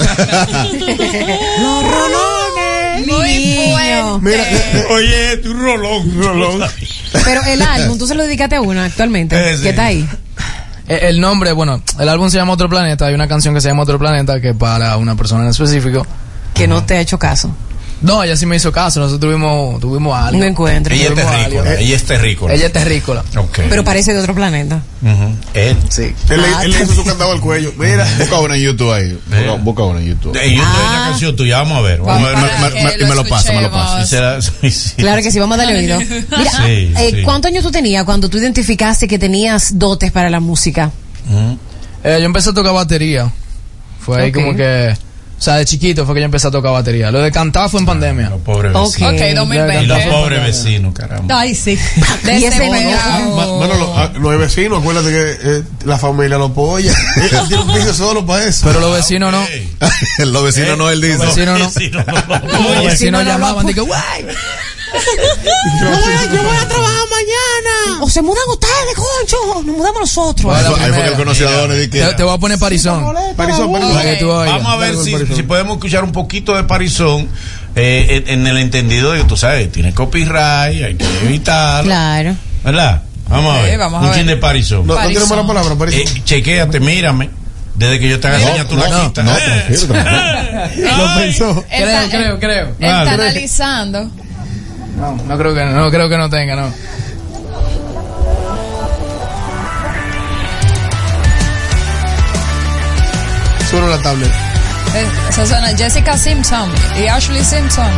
[1.62, 3.06] Los rolones.
[3.06, 4.18] Muy niño.
[4.18, 6.06] Mira, eh, Oye, tu rolón.
[6.06, 6.70] Un rolón.
[7.24, 9.34] Pero el álbum, tú se lo dedicaste a uno actualmente.
[9.36, 9.56] Eh.
[9.62, 10.06] ¿Qué está ahí?
[10.88, 13.06] Eh, El nombre, bueno, el álbum se llama Otro Planeta.
[13.06, 16.06] Hay una canción que se llama Otro Planeta que para una persona en específico.
[16.52, 17.50] Que no te ha hecho caso.
[18.02, 19.00] No, ella sí me hizo caso.
[19.00, 20.38] Nosotros tuvimos, tuvimos algo.
[20.38, 20.94] Un encuentro.
[20.94, 21.74] Ella es terrícola.
[21.78, 22.54] Ella es terrícola.
[22.54, 23.24] Ella es terrícola.
[23.36, 23.60] Ok.
[23.68, 24.82] Pero parece de otro planeta.
[25.54, 25.76] Él.
[25.88, 26.12] Sí.
[26.30, 27.72] él, le- Ah, él le hizo su candado al cuello.
[27.78, 28.06] Mira.
[28.18, 29.18] Busca una en YouTube ahí.
[29.26, 30.36] Busca, busca una en YouTube.
[30.36, 32.00] Eh, yo tengo una canción tuya, vamos a ver.
[32.00, 32.34] Vamos a ver.
[32.34, 34.02] Para me- me- que me- y me lo pasa, me lo pasa.
[34.02, 34.90] Y será- sí, sí.
[34.96, 35.98] Claro que sí, vamos a darle oído.
[36.00, 37.22] Mira, Sí, eh, sí.
[37.22, 40.90] ¿cuántos años tú tenías cuando tú identificaste que tenías dotes para la música?
[42.04, 43.30] Eh, yo empecé a tocar batería.
[44.00, 44.96] Fue ahí como que.
[45.42, 47.10] O sea, de chiquito fue que yo empecé a tocar batería.
[47.10, 48.30] Lo de cantar fue en pandemia.
[48.30, 49.12] Los pobres vecinos.
[49.12, 50.08] Ok, Y los 2020.
[50.08, 51.40] pobres vecinos, caramba.
[51.40, 51.72] Ay, sí.
[52.24, 53.36] Y ese niño- Desesperado.
[53.36, 56.92] Ma- Mano, lo- ah, los vecinos, acuérdate que eh, la familia lo apoya.
[57.16, 58.60] Él tiene un piso solo para eso.
[58.66, 59.44] Pero los vecinos no.
[60.26, 61.18] Los vecinos no, él dice.
[61.18, 61.66] Los vecinos no.
[61.66, 62.74] Vecinos no.
[62.76, 63.66] Los vecinos llamaban.
[63.66, 64.26] Dije, guay.
[65.00, 68.02] Yo voy a trabajar mañana.
[68.02, 69.36] O se mudan ustedes, concho.
[69.64, 70.54] Nos mudamos nosotros.
[70.56, 71.08] Ahí fue- ahí fue que primera.
[71.08, 71.88] él conoció a Donny.
[71.88, 73.04] Te, te voy a poner parizón.
[73.36, 73.72] Parizón, Parizón.
[74.46, 75.36] Vamos a ver si, Parizón.
[75.36, 77.28] si podemos escuchar un poquito de Parizón
[77.76, 81.84] eh, en, en el entendido de que tú sabes, tiene copyright, hay que evitar.
[81.84, 82.34] Claro.
[82.64, 83.02] ¿Verdad?
[83.28, 83.78] Vamos a ver.
[83.78, 84.18] vamos a un ver.
[84.18, 84.86] chin de Parizón.
[84.86, 85.36] No, no tiene Parizón.
[85.36, 86.00] mala palabra, Parizón.
[86.16, 87.30] Eh, chequéate, mírame.
[87.74, 89.24] Desde que yo te haga señas, tú la no, quitas.
[89.24, 89.64] no, Eh.
[92.38, 92.68] creo.
[92.78, 93.48] Él está Vale.
[95.02, 96.72] No, no creo que no, no creo que no tenga, no.
[103.70, 104.30] Suena la tablet.
[104.94, 106.70] Eh, Esa suena Jessica Simpson
[107.02, 107.86] y Ashley Simpson.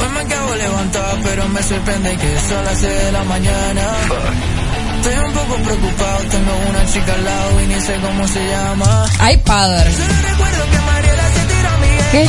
[0.00, 3.82] Hoy me acabo de levantar, pero me sorprende que son las 6 de la mañana.
[5.02, 9.06] Estoy un poco preocupado, tengo una chica al lado y ni sé cómo se llama.
[9.18, 9.90] Ay, padre.
[9.92, 10.78] Solo recuerdo que
[12.10, 12.24] Qué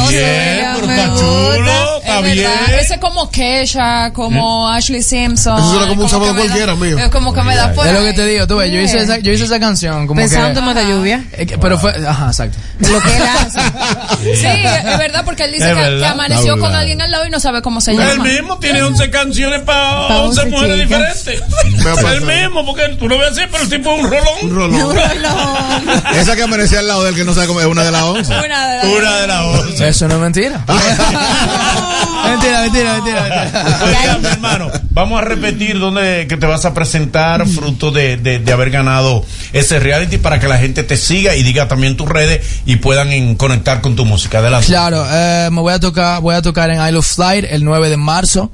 [0.88, 1.99] me gusta.
[2.18, 2.47] Está Es bien.
[2.49, 2.80] verdad.
[2.80, 5.60] Ese es como Kesha, como Ashley Simpson.
[5.60, 6.97] Eso suena como un sábado da- cualquiera, mío.
[6.97, 8.99] Es como que me da por Es lo que te digo, tú ves, yo hice
[8.99, 10.60] esa, yo hice esa canción como Pensando que...
[10.60, 11.24] en Mata Lluvia.
[11.34, 12.57] eh, que- pero fue, ajá, exacto.
[12.80, 13.60] Lo que él hace.
[14.20, 15.99] Sí, es verdad, porque él dice que, verdad.
[15.99, 18.24] que amaneció con alguien al lado y no sabe cómo se Él llama.
[18.24, 21.26] mismo tiene 11 canciones para Pa' 11 11 mujeres chicas.
[21.26, 22.14] diferentes.
[22.14, 24.34] El mismo, porque tú lo ves así, pero el tipo es un rolón.
[24.43, 24.97] Un rolón.
[26.16, 28.03] Esa que amanecía al lado de él que no sabe cómo es una de las
[28.03, 28.34] 11.
[28.39, 29.88] Una de las- Una de las 11.
[29.89, 30.64] Eso no es mentira.
[32.32, 33.80] Mentira, mentira, mentira, mentira.
[33.86, 38.40] Oiga, mi hermano, vamos a repetir dónde que te vas a presentar, fruto de, de-
[38.40, 42.08] de haber ganado ese reality, para que la gente te siga y diga también tus
[42.10, 44.40] redes y puedan en- conectar con tu música.
[44.40, 44.68] Adelante.
[44.68, 47.90] Claro, eh, me voy a tocar, voy a tocar en Isle of Flight el 9
[47.90, 48.52] de marzo.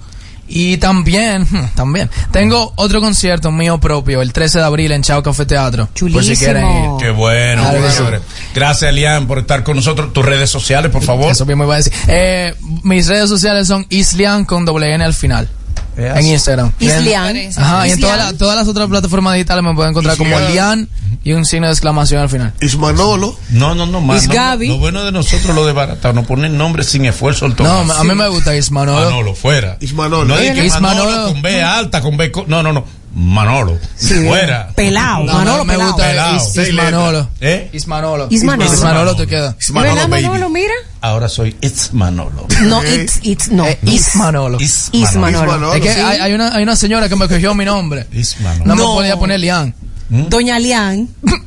[0.48, 5.46] Y también, también, tengo otro concierto mío propio el 13 de abril en Chao Café
[5.46, 5.88] Teatro.
[5.88, 6.38] Por si Chulísimo.
[6.38, 6.89] quieren ir.
[7.00, 7.64] Qué bueno,
[7.96, 8.20] chévere.
[8.54, 10.14] Gracias, Elian, por estar con nosotros.
[10.14, 11.32] Tus redes sociales, por favor.
[11.32, 11.93] Eso bien me iba a decir.
[12.08, 15.50] Eh, mis redes sociales son Islian con doble N al final.
[15.98, 16.72] En Instagram.
[16.80, 17.38] Islian.
[17.58, 20.38] Ajá, y en todas las- todas las otras plataformas digitales me pueden encontrar como.
[20.40, 20.90] Lian
[21.24, 22.54] y un signo de exclamación al final.
[22.62, 23.38] Ismanolo.
[23.50, 24.24] No, no, no, más.
[24.24, 24.68] Is no, Gaby.
[24.68, 28.04] Lo bueno de nosotros, lo de barata, nos ponen nombres sin esfuerzo al No, a
[28.04, 29.06] mí me gusta Ismanolo.
[29.06, 29.78] Manolo, fuera.
[29.80, 30.26] Ismanolo.
[30.36, 31.06] No Ismanolo.
[31.06, 32.32] Manolo con B alta, con B.
[32.32, 32.86] co- No, no, no.
[33.16, 33.80] Manolo.
[33.97, 34.68] fuera.
[34.76, 35.24] Pelao.
[35.24, 35.88] No, Manolo me, pelao.
[35.93, 36.36] gusta Pelao.
[36.36, 37.30] Is- Seis Ismanolo.
[37.39, 37.70] ¿Eh?
[37.74, 38.28] Ismanolo.
[38.30, 38.74] Ismanolo.
[38.74, 39.51] Ismanolo te queda.
[39.53, 40.74] ¿De verdad, Manolo, mira?
[41.01, 42.45] Ahora soy It's Manolo.
[42.63, 43.66] No, it's, it's, no.
[43.66, 44.09] Eh, Is.
[44.09, 44.59] Ismanolo.
[44.59, 45.45] It's Is Manolo.
[45.51, 45.74] Manolo.
[45.76, 45.99] Es que sí.
[45.99, 48.05] hay, hay una, hay una señora que me cogió mi nombre.
[48.11, 48.66] It's Manolo.
[48.66, 48.89] No, No.
[48.89, 49.74] me podía poner Lian.
[50.09, 51.07] Doña Lian.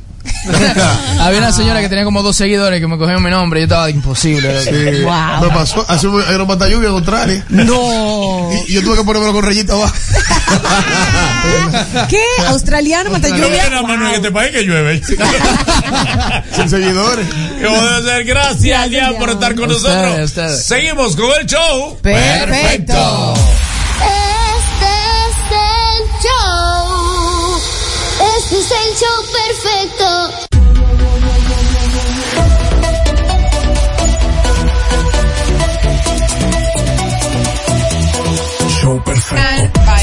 [1.19, 3.65] Había una señora que tenía como dos seguidores que me cogió mi nombre y yo
[3.65, 4.61] estaba imposible.
[4.63, 5.01] Sí.
[5.09, 5.43] Wow.
[5.43, 5.83] Me pasó.
[5.87, 7.43] Hace un, era una lluvia contraria.
[7.49, 8.49] No.
[8.67, 9.93] Y, y yo tuve que ponérmelo con rayita abajo.
[12.09, 12.21] ¿Qué?
[12.47, 13.61] ¿Australiano, mata No lluvia?
[13.61, 15.01] tiene mano en este país que llueve.
[16.55, 17.25] Sin seguidores.
[17.63, 18.23] ¿Cómo debe ser?
[18.25, 20.25] Gracias, Lian, por estar con Ustedes, nosotros.
[20.25, 20.65] ustedes.
[20.65, 21.97] Seguimos con el show.
[22.01, 23.33] Perfecto.
[28.51, 30.07] Es el show perfecto.
[38.81, 39.98] Show perfecto.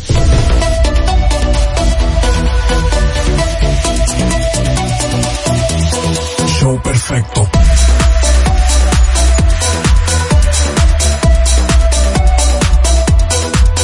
[6.99, 7.49] Perfecto.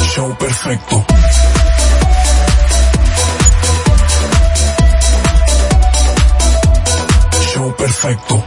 [0.03, 1.05] Show perfecto.
[7.39, 8.43] Show perfecto.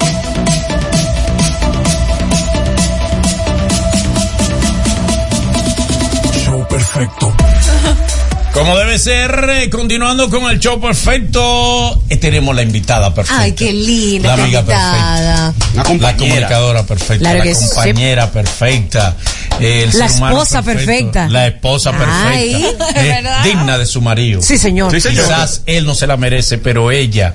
[6.32, 8.07] Show perfecto.
[8.52, 13.42] Como debe ser, eh, continuando con el show perfecto, eh, tenemos la invitada perfecta.
[13.42, 15.52] Ay, qué linda, La amiga invitada.
[15.52, 15.98] perfecta.
[16.06, 17.18] La comunicadora perfecta.
[17.30, 17.66] Claro la sí.
[17.66, 19.16] compañera perfecta.
[19.60, 21.28] el La ser humano esposa perfecta.
[21.28, 22.28] La esposa perfecta.
[22.30, 22.54] Ay.
[22.64, 22.76] eh,
[23.22, 23.44] ¿Verdad?
[23.44, 24.42] digna de su marido.
[24.42, 24.90] Sí, señor.
[24.90, 25.24] Sí, señor.
[25.24, 27.34] Quizás él no se la merece, pero ella.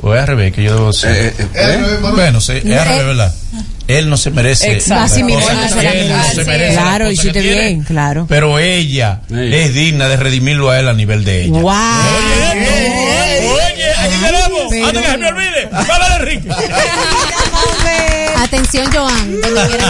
[0.00, 1.14] O es al revés, que yo debo ser.
[1.16, 3.34] Eh, eh, Bueno, sí, es al revés, ¿verdad?
[3.86, 4.72] Él no se merece.
[4.72, 5.04] Exacto.
[5.04, 6.34] Así mismo, no se que la él merece.
[6.34, 8.26] se merece la Claro, hiciste bien, claro.
[8.28, 9.34] Pero ella Sí.
[9.52, 11.60] es digna de redimirlo a él a nivel de ella.
[11.60, 11.72] Wow.
[11.72, 14.62] Oye, oye, aquí tenemos.
[14.70, 15.68] Pero- Antes que se me olvide.
[16.20, 16.48] Enrique.
[18.54, 19.40] Atención, Joan,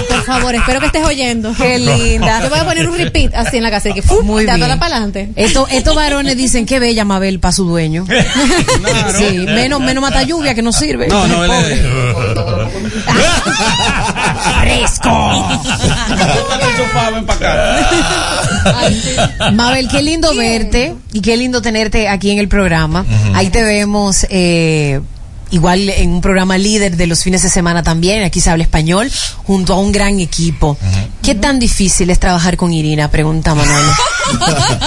[0.08, 1.52] por favor, espero que estés oyendo.
[1.54, 2.40] Qué linda.
[2.40, 4.24] Te voy a poner un repeat así en la casa, y que ¡fum!
[4.24, 4.78] Muy dándola bien.
[4.80, 5.28] para adelante.
[5.36, 8.06] Esto- estos varones dicen que bella Mabel para su dueño.
[9.18, 11.08] Sí, menos, menos mata lluvia que no sirve.
[11.08, 11.80] No, no, él es-
[14.60, 15.10] Fresco.
[19.52, 23.04] Mabel, qué lindo verte y qué lindo tenerte aquí en el programa.
[23.34, 24.26] Ahí te vemos.
[24.30, 25.00] eh,
[25.50, 29.10] Igual en un programa líder de los fines de semana también, aquí se habla español,
[29.44, 30.76] junto a un gran equipo.
[31.22, 33.10] ¿Qué tan difícil es trabajar con Irina?
[33.10, 33.84] Pregunta Manuel.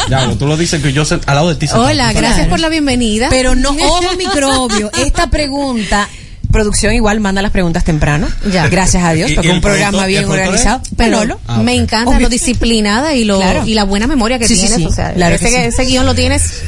[0.09, 1.67] Ya, tú lo dices que yo al lado de ti.
[1.73, 3.27] Hola, gracias por la bienvenida.
[3.29, 6.09] Pero no, ojo microbio, esta pregunta,
[6.57, 8.27] producción igual manda las preguntas temprano.
[8.51, 8.67] Ya.
[8.67, 10.81] Gracias a Dios, ¿Y- porque un programa bien organizado.
[10.95, 11.21] Pero.
[11.47, 11.81] Ah, me ok.
[11.83, 12.21] encanta Obvio.
[12.21, 13.65] lo disciplinada y lo Claro.
[13.65, 14.73] y la buena memoria que Sí, tienes.
[14.75, 14.85] sí.
[14.85, 15.55] O sea, Claro ese, que sí.
[15.67, 16.43] ese guion lo tienes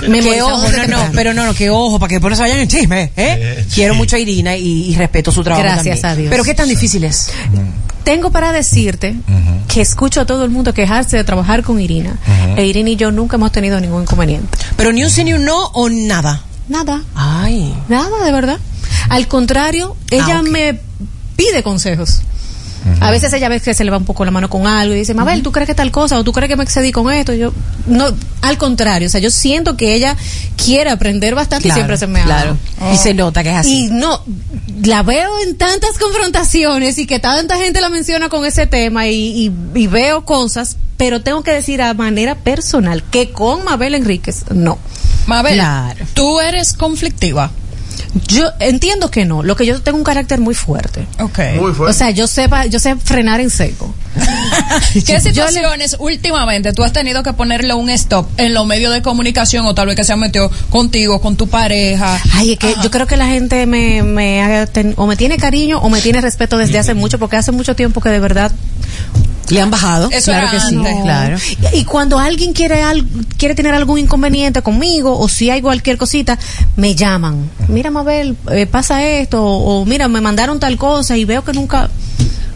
[0.00, 2.58] Que memorizado ojo, no, pero no, no, que ojo, para que después no se vayan
[2.60, 3.64] en chisme, ¿eh?
[3.74, 6.06] Quiero mucho a Irina y, y respeto su trabajo Gracias también.
[6.06, 6.30] a Dios.
[6.30, 7.30] Pero qué tan difícil es.
[8.04, 9.14] Tengo para decirte
[9.68, 12.16] que escucho a todo el mundo quejarse de trabajar con Irina.
[12.56, 14.46] E Irina y yo nunca hemos tenido ningún inconveniente.
[14.76, 16.42] Pero ni un sí ni un no o nada.
[16.68, 17.02] nada.
[17.14, 17.74] Ay.
[17.88, 18.58] Nada, de verdad.
[19.08, 20.78] Al contrario, ella Ah, me
[21.36, 22.20] pide consejos.
[23.00, 24.98] A veces ella ve que se le va un poco la mano con algo y
[24.98, 26.18] dice, Mabel, ¿tú crees que tal cosa?
[26.18, 27.32] ¿O tú crees que me excedí con esto?
[27.32, 27.50] Y yo,
[27.86, 28.08] no,
[28.42, 30.14] al contrario, o sea, yo siento que ella
[30.62, 32.58] quiere aprender bastante y siempre se me ha claro.
[32.92, 33.86] Y se nota que es así.
[33.86, 34.20] Y no,
[34.84, 39.14] la veo en tantas confrontaciones y que tanta gente la menciona con ese tema y,
[39.46, 44.44] y- y veo cosas, pero tengo que decir a manera personal que con Mabel Enríquez,
[44.54, 44.78] no.
[45.26, 46.04] Mabel, Claro.
[46.12, 47.50] tú eres conflictiva.
[48.28, 51.06] Yo entiendo que no, lo que yo tengo un carácter muy fuerte.
[51.18, 51.38] Ok.
[51.56, 51.98] Muy O fuerte.
[51.98, 53.92] sea, yo sepa, yo sé frenar en seco.
[55.06, 59.66] ¿Qué situaciones últimamente tú has tenido que ponerle un stop en los medios de comunicación
[59.66, 62.20] o tal vez que se han metido contigo, con tu pareja?
[62.34, 65.36] Ay, es que yo creo que la gente me, me ha ten- o me tiene
[65.36, 68.52] cariño o me tiene respeto desde hace mucho, porque hace mucho tiempo que de verdad
[69.50, 70.08] Le han bajado.
[70.10, 70.76] Eso claro que sí.
[71.02, 71.36] Claro.
[71.72, 75.98] Y, y cuando alguien quiere al- quiere tener algún inconveniente conmigo o si hay cualquier
[75.98, 76.38] cosita,
[76.76, 77.50] me llaman.
[77.68, 81.52] Mira, Mabel, eh, pasa esto o, o mira, me mandaron tal cosa y veo que
[81.52, 81.90] nunca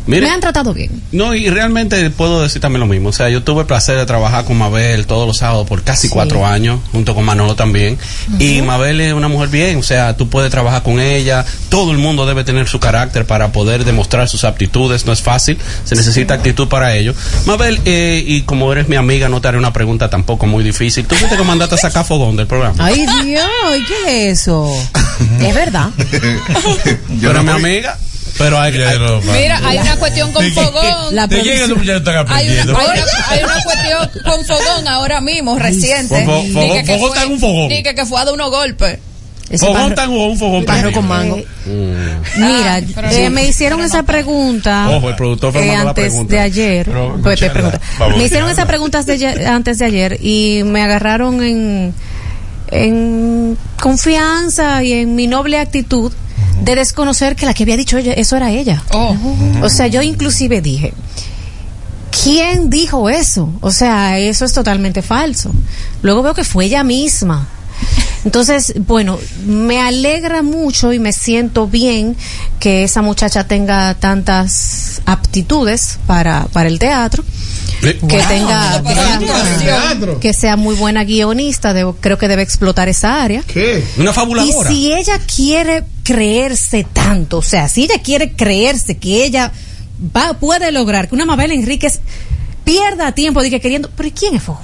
[0.08, 0.26] Mire.
[0.26, 1.02] me han tratado bien.
[1.12, 3.10] No, y realmente puedo decir también lo mismo.
[3.10, 6.08] O sea, yo tuve el placer de trabajar con Mabel todos los sábados por casi
[6.08, 7.98] cuatro años, junto con Manolo también.
[8.38, 11.44] Y Mabel es una mujer bien, o sea, tú puedes trabajar con ella.
[11.68, 15.04] Todo el mundo debe tener su carácter para poder demostrar sus aptitudes.
[15.04, 17.14] No es fácil, se necesita actitud para ello.
[17.46, 21.06] Mabel, eh, y como eres mi amiga, no te haré una pregunta tampoco muy difícil.
[21.06, 22.82] ¿Tú fuiste que mandaste a sacar fogón del programa?
[22.82, 23.46] Ay, Dios,
[23.76, 24.72] ¿y qué es eso?
[25.40, 25.90] es verdad.
[27.20, 27.98] Yo eres mi amiga,
[28.38, 28.98] pero hay, hay-
[29.40, 31.14] Mira, hay una cuestión con fogón.
[31.14, 32.78] La Hay una, aprendiendo.
[32.78, 36.24] hay, una, hay una cuestión con fogón ahora mismo, reciente.
[36.24, 37.68] Fo- fo- Di fogón- que- fogón fue- está en un fogón.
[37.68, 38.98] di que, fue a dar unos golpes.
[39.50, 41.00] Ese ¿Fogón tan o un fogón Parro prendido?
[41.00, 41.38] con mango.
[42.36, 46.04] Mira, pero eh, sí, me hicieron esa pregunta Ojo, el productor fue eh, la antes
[46.04, 46.34] pregunta.
[46.34, 46.84] de ayer.
[46.86, 47.80] Pero, Pues te pregunta.
[47.98, 51.94] vamos Me hicieron esas preguntas de antes de ayer y me agarraron en,
[52.70, 56.12] en confianza y en mi noble actitud
[56.62, 58.82] de desconocer que la que había dicho ella, eso era ella.
[58.92, 59.16] Oh.
[59.62, 60.92] O sea, yo inclusive dije,
[62.22, 63.52] ¿quién dijo eso?
[63.60, 65.50] O sea, eso es totalmente falso.
[66.02, 67.48] Luego veo que fue ella misma.
[68.24, 72.16] Entonces, bueno, me alegra mucho y me siento bien
[72.58, 77.24] que esa muchacha tenga tantas aptitudes para, para el teatro,
[77.80, 78.82] que tenga,
[80.20, 83.42] que sea muy buena guionista, debo- creo que debe explotar esa área.
[83.46, 83.84] ¿Qué?
[83.98, 84.70] Una Y fabuladora.
[84.70, 89.52] si ella quiere creerse tanto, o sea, si ella quiere creerse que ella
[90.16, 92.00] va, puede lograr que una Mabel Enríquez
[92.64, 94.62] pierda tiempo de que queriendo, pero ¿y quién es Fogón?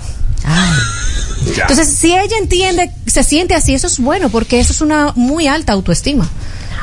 [1.47, 5.47] Entonces, si ella entiende, se siente así, eso es bueno, porque eso es una muy
[5.47, 6.29] alta autoestima.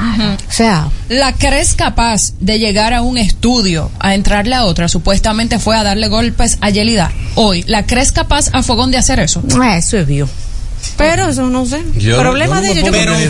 [0.02, 4.88] O sea, ¿La crees capaz de llegar a un estudio, a entrarle a otra?
[4.88, 7.12] Supuestamente fue a darle golpes a Yelida.
[7.36, 9.44] Hoy, ¿la crees capaz a Fogón de hacer eso?
[9.78, 10.28] eso es bio.
[10.98, 11.80] Pero eso no sé.
[11.98, 12.84] Yo Problema yo no de ellos.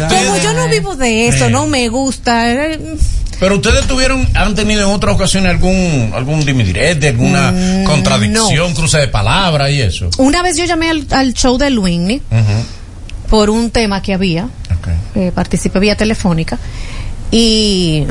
[0.09, 2.45] Como- yo no vivo de eso, no me gusta.
[3.39, 8.99] Pero ustedes tuvieron, han tenido en otra ocasión algún, algún dimidirete, alguna Mm, contradicción, cruce
[8.99, 10.09] de palabras y eso.
[10.19, 12.21] Una vez yo llamé al, al show de Luini
[13.31, 14.49] por un tema que había.
[15.15, 16.59] eh, participé vía telefónica
[17.31, 18.03] y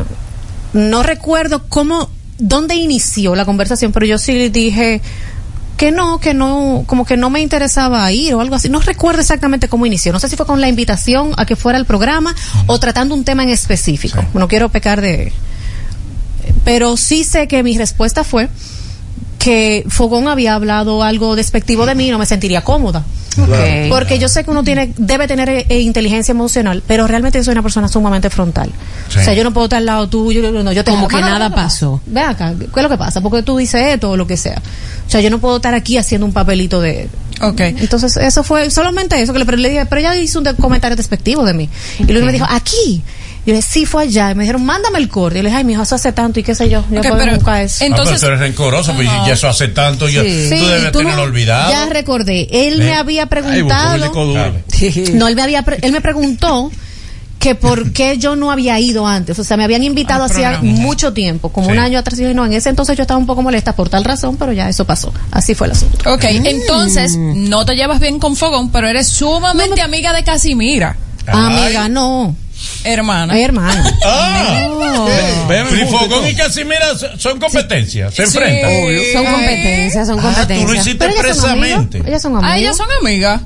[0.72, 2.08] no recuerdo cómo,
[2.38, 5.02] dónde inició la conversación, pero yo sí dije
[5.76, 8.70] que no, que no, como que no me interesaba ir o algo así.
[8.70, 10.10] No recuerdo exactamente cómo inició.
[10.10, 12.34] No sé si fue con la invitación a que fuera el programa
[12.66, 14.24] o tratando un tema en específico.
[14.32, 15.32] No quiero pecar de...
[16.64, 18.48] Pero sí sé que mi respuesta fue
[19.40, 23.02] que Fogón había hablado algo despectivo de mí y no me sentiría cómoda.
[23.88, 27.44] Porque yo sé que uno tiene, debe tener eh, eh, inteligencia emocional, pero realmente yo
[27.44, 28.70] soy una persona sumamente frontal.
[29.08, 29.18] Sí.
[29.18, 31.20] O sea, yo no puedo estar al lado tuyo, yo, no, yo te Como que
[31.20, 32.02] nada no, no, pasó.
[32.06, 33.22] Ve acá, ¿qué es lo que pasa?
[33.22, 34.60] Porque tú dices esto o lo que sea.
[35.06, 37.08] O sea, yo no puedo estar aquí haciendo un papelito de...
[37.40, 37.60] Ok.
[37.60, 40.54] Entonces, eso fue solamente eso que le, pero le dije, pero ella hizo un de-
[40.54, 41.68] comentario despectivo de mí.
[41.98, 43.02] Y luego me dijo, aquí.
[43.46, 44.30] Yo le dije, sí, fue allá.
[44.30, 45.38] Y me dijeron, mándame el corte.
[45.38, 46.84] Y le dije, ay, mi hijo, eso hace tanto y qué sé yo.
[46.90, 47.84] Yo Ok, puedo pero buscar eso.
[47.84, 50.92] Entonces- ah, pero tú eres rencoroso, pues ya eso hace tanto, ya, Sí, tú debes
[50.92, 51.70] tú tenerlo no- olvidado.
[51.72, 52.48] Ya recordé.
[52.50, 53.96] Él me había preguntado.
[55.14, 56.70] No, él me había, pre- él me preguntó
[57.38, 59.38] que por qué yo no había ido antes.
[59.38, 61.72] O sea, me habían invitado Al hacía mucho tiempo, como Sí.
[61.72, 62.18] un año atrás.
[62.20, 64.52] Y yo, no, en ese entonces yo estaba un poco molesta por tal razón, pero
[64.52, 65.12] ya eso pasó.
[65.30, 66.12] Así fue el asunto.
[66.12, 70.94] Ok, entonces, no te llevas bien con Fogón, pero eres sumamente amiga de Casimira,
[71.26, 72.34] Amiga, no.
[72.84, 73.34] Hermana.
[73.34, 73.84] Ay, hermano.
[74.04, 74.66] Ah,
[75.48, 76.86] Ven, Pero y Casimira
[77.18, 78.36] son- competencias, se Sí.
[78.38, 78.70] enfrentan.
[79.12, 80.66] Son competencias, son Ah, competencias.
[80.66, 81.96] tú lo hiciste Pero ellas son expresamente.
[81.98, 82.50] amigas, Ellas son amigas.
[82.52, 83.40] Ah, ellas son amigas.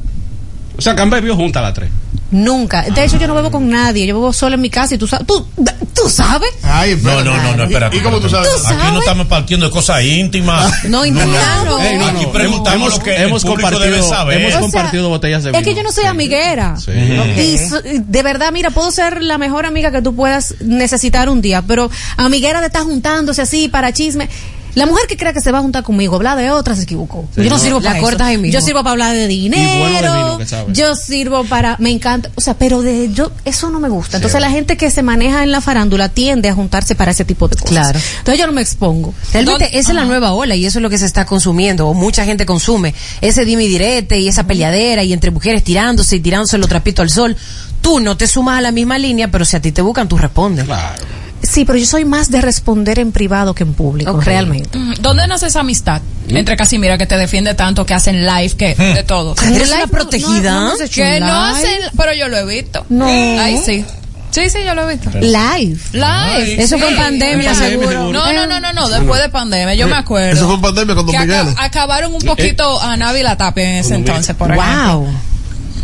[0.77, 1.91] O sea, que han bebido juntas las tres.
[2.31, 2.83] Nunca.
[2.83, 4.07] De hecho, yo no bebo con nadie.
[4.07, 5.27] Yo bebo solo en mi casa y tú sabes.
[5.27, 5.47] ¿Tú,
[5.95, 6.51] tú sabes?
[6.63, 7.97] Ay, No, no, no, no, espérate.
[7.97, 8.49] ¿Y, y cómo tú sabes?
[8.51, 10.85] Tú Aquí no estamos partiendo de cosas íntimas.
[10.85, 11.79] No, claro.
[11.81, 12.33] Ey, no, Aquí no.
[12.33, 14.41] preguntamos hemos, lo que hemos compartido, debe saber.
[14.41, 15.61] hemos O sea, compartido botellas de vino.
[15.61, 16.77] Es que yo no soy amiguera.
[16.77, 16.91] Sí.
[16.93, 21.63] Y de verdad, mira, puedo ser la mejor amiga que tú puedas necesitar un día,
[21.63, 24.29] pero amiguera de estar juntándose así para chisme.
[24.75, 27.27] La mujer que cree que se va a juntar conmigo, hablar de otra, se equivocó.
[27.35, 27.63] Sí, yo no, no.
[27.63, 28.45] sirvo La para cortas eso.
[28.45, 29.79] Yo sirvo para hablar de dinero.
[29.79, 30.73] Bueno de vino.
[30.73, 34.17] Yo sirvo para, me encanta, o sea, pero de yo eso no me gusta.
[34.17, 37.49] Entonces la gente que se maneja en la farándula tiende a juntarse para ese tipo
[37.49, 37.71] de cosas.
[37.71, 37.99] Claro.
[38.19, 39.15] Entonces yo no me expongo.
[39.33, 41.87] Realmente ¿Dónde- esa es la nueva ola y eso es lo que se está consumiendo
[41.89, 42.95] o mucha gente consume.
[43.21, 47.03] Ese dime y direte y esa peleadera y entre mujeres tirándose y tirándose los trapitos
[47.05, 47.37] al sol.
[47.81, 50.17] Tú no te sumas a la misma línea, pero si a ti te buscan, tú
[50.17, 50.65] respondes.
[50.65, 51.03] Claro.
[51.45, 54.79] Sí, pero yo soy más de responder en privado que en público, realmente.
[54.79, 58.75] Mm, ¿Dónde nace esa amistad entre Casimira que te defiende tanto, que hacen live, que
[58.75, 59.35] de todo?
[59.43, 60.53] Eres no- protegida.
[60.55, 62.85] no- no Que no hacen, pero yo lo he visto.
[62.89, 63.07] No.
[63.07, 63.85] Ay, sí.
[64.31, 65.11] Sí, sí, yo lo he visto.
[65.21, 65.79] Live.
[65.93, 66.63] Live.
[66.63, 67.89] Eso fue en pandemia, En pandemia, seguro.
[67.91, 68.13] seguro.
[68.13, 70.33] No, no, no, no, no, después de pandemia, yo me acuerdo.
[70.33, 71.55] Eso fue en pandemia aca- Miguel.
[71.57, 74.99] acabaron un poquito a Navi la Tapia en ese entonces, por ejemplo.
[75.01, 75.09] Wow.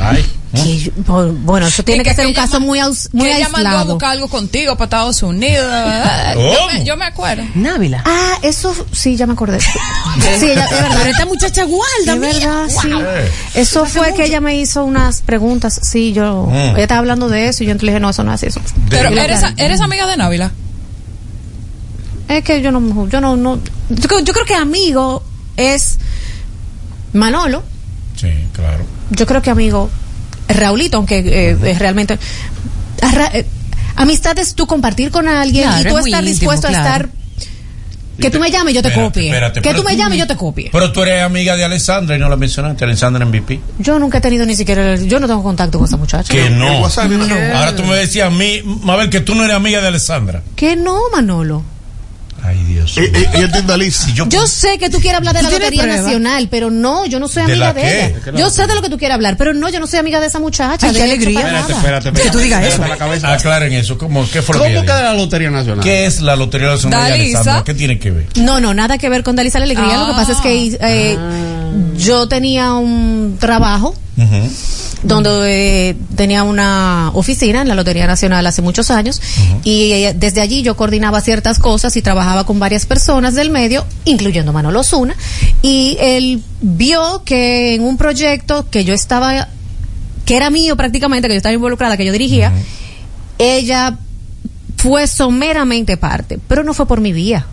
[0.01, 0.25] Ay.
[1.07, 3.73] Por- bueno, eso tiene que, ser un caso muy, aus- muy que ella mandó a
[3.73, 3.95] aislado.
[3.95, 5.65] buscar algo contigo para Estados Unidos.
[5.71, 6.35] ¿verdad?
[6.35, 6.51] ¿Cómo?
[6.53, 7.45] Yo, me, yo me acuerdo.
[7.55, 8.03] Návila.
[8.05, 9.61] Ah, eso sí, ya me acordé.
[10.41, 10.97] Sí, ella, es verdad.
[10.99, 12.89] Pero esta muchacha guarda, Es verdad, sí.
[12.93, 13.31] Eh.
[13.55, 15.79] Eso fue que ella me hizo unas preguntas.
[15.85, 16.47] Sí, yo.
[16.51, 16.55] Mm.
[16.75, 18.61] Ella estaba hablando de eso y yo entonces le dije, no, eso no es eso.
[18.89, 20.51] Pero eres, eres amiga de Návila.
[22.29, 23.59] Es que yo no, yo no, no.
[23.89, 25.23] Yo, creo- yo creo que amigo
[25.57, 25.99] es
[27.13, 27.63] Manolo.
[28.17, 28.85] Sí, claro.
[29.11, 29.91] Yo creo que amigo
[30.57, 31.19] Raulito, aunque
[31.51, 32.19] eh, es realmente.
[33.03, 33.47] Arra- eh,
[33.97, 36.85] amistad es tú compartir con alguien Claro, y es tú muy estar íntimo, dispuesto claro.
[36.85, 37.09] a estar.
[38.21, 39.27] Que tú me llames y yo te Espérate, copie.
[39.29, 40.69] espérate, que tú me llames y yo te copie.
[40.71, 43.59] Pero tú eres amiga de Alessandra y no la mencionaste, Alessandra MVP.
[43.79, 44.97] Yo nunca he tenido ni siquiera.
[44.97, 46.31] Yo no tengo contacto con esa muchacha.
[46.31, 46.81] Que no.
[46.81, 47.57] No.
[47.57, 50.43] Ahora tú me decías a mí, Mabel, que tú no eres amiga de Alessandra.
[50.55, 51.63] Que no, Manolo.
[52.43, 52.97] Ay, Dios.
[52.97, 53.97] Y, y, y entiende a Liz.
[53.97, 56.03] Si yo, Yo sé que tú quieres hablar de ¿Tú la Lotería prueba?
[56.03, 58.05] Nacional, pero no, yo no soy ¿De amiga de, qué?
[58.07, 58.39] ella.
[58.39, 60.27] Yo sé de lo que tú quieres hablar, pero no, yo no soy amiga de
[60.27, 60.87] esa muchacha.
[60.87, 61.41] Ay, de qué alegría.
[61.41, 62.23] Espérate, espérate, espérate.
[62.23, 62.85] Que tú digas eso.
[62.87, 63.33] La.
[63.35, 63.99] Aclaren eso.
[63.99, 65.13] ¿Cómo, ¿Qué fue que ¿Cómo ella queda dijo?
[65.13, 65.85] la Lotería Nacional?
[65.85, 67.15] ¿Qué es la Lotería Nacional de.
[67.15, 67.65] Alessandra?
[67.65, 68.27] ¿Qué tiene que ver?
[68.37, 69.99] No, no, nada que ver con Dalisa la Alegría.
[69.99, 71.19] Lo que pasa es que eh,
[71.97, 73.95] yo tenía un trabajo
[75.03, 79.21] Donde eh, tenía una oficina en la Lotería Nacional hace muchos años.
[79.65, 83.85] Y eh, desde allí yo coordinaba ciertas cosas y trabajaba con varias personas del medio,
[84.05, 85.15] incluyendo Manolo Zuna,
[85.63, 89.49] y él vio que en un proyecto que yo estaba,
[90.25, 92.53] que era mío prácticamente, que yo estaba involucrada, que yo dirigía,
[93.39, 93.99] ella
[94.77, 97.47] fue someramente parte, pero no fue por mi vía.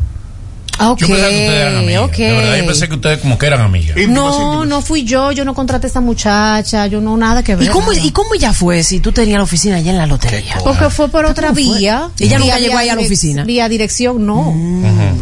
[0.80, 2.04] Ok, Yo pensaba que ustedes eran amigas.
[2.04, 2.18] ok.
[2.18, 3.98] De verdad, yo pensé que ustedes como que eran amigas.
[4.08, 7.68] No, no fui yo, yo no contraté a esa muchacha, yo no nada que ver.
[7.68, 8.06] ¿Y cómo, nada.
[8.06, 10.58] ¿Y cómo ella fue si tú tenías la oficina allá en la lotería?
[10.64, 12.10] Porque fue por otra vía.
[12.20, 13.44] Ella nunca llegó ahí a la oficina.
[13.44, 14.54] Vía dirección, no.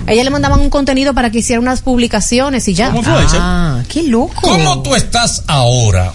[0.08, 2.90] A ella le mandaban un contenido para que hiciera unas publicaciones y ya.
[2.92, 3.38] ¿Cómo fue eso?
[3.40, 4.34] Ah, qué loco.
[4.42, 6.14] ¿Cómo tú estás ahora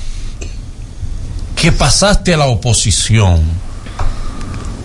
[1.56, 3.40] que pasaste a la oposición?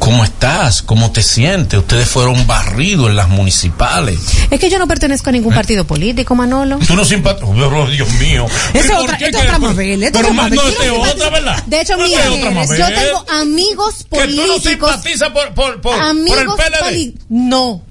[0.06, 0.84] ¿Cómo estás?
[0.84, 1.80] ¿Cómo te sientes?
[1.80, 4.20] Ustedes fueron barridos en las municipales.
[4.52, 6.78] Es que yo no pertenezco a ningún partido político, Manolo.
[6.86, 7.50] Tú no simpatizas.
[7.50, 8.46] Oh, Dios mío.
[8.76, 10.60] Esa ¿Y por otra- que- otra Mabel, Pero otra Mabel.
[10.60, 10.68] no,
[11.08, 11.64] es otra, ¿verdad?
[11.66, 14.92] De hecho, mira, es yo tengo amigos Que tú no políticos.
[14.92, 17.14] simpatizas por, por, por, por el PLD.
[17.30, 17.82] No.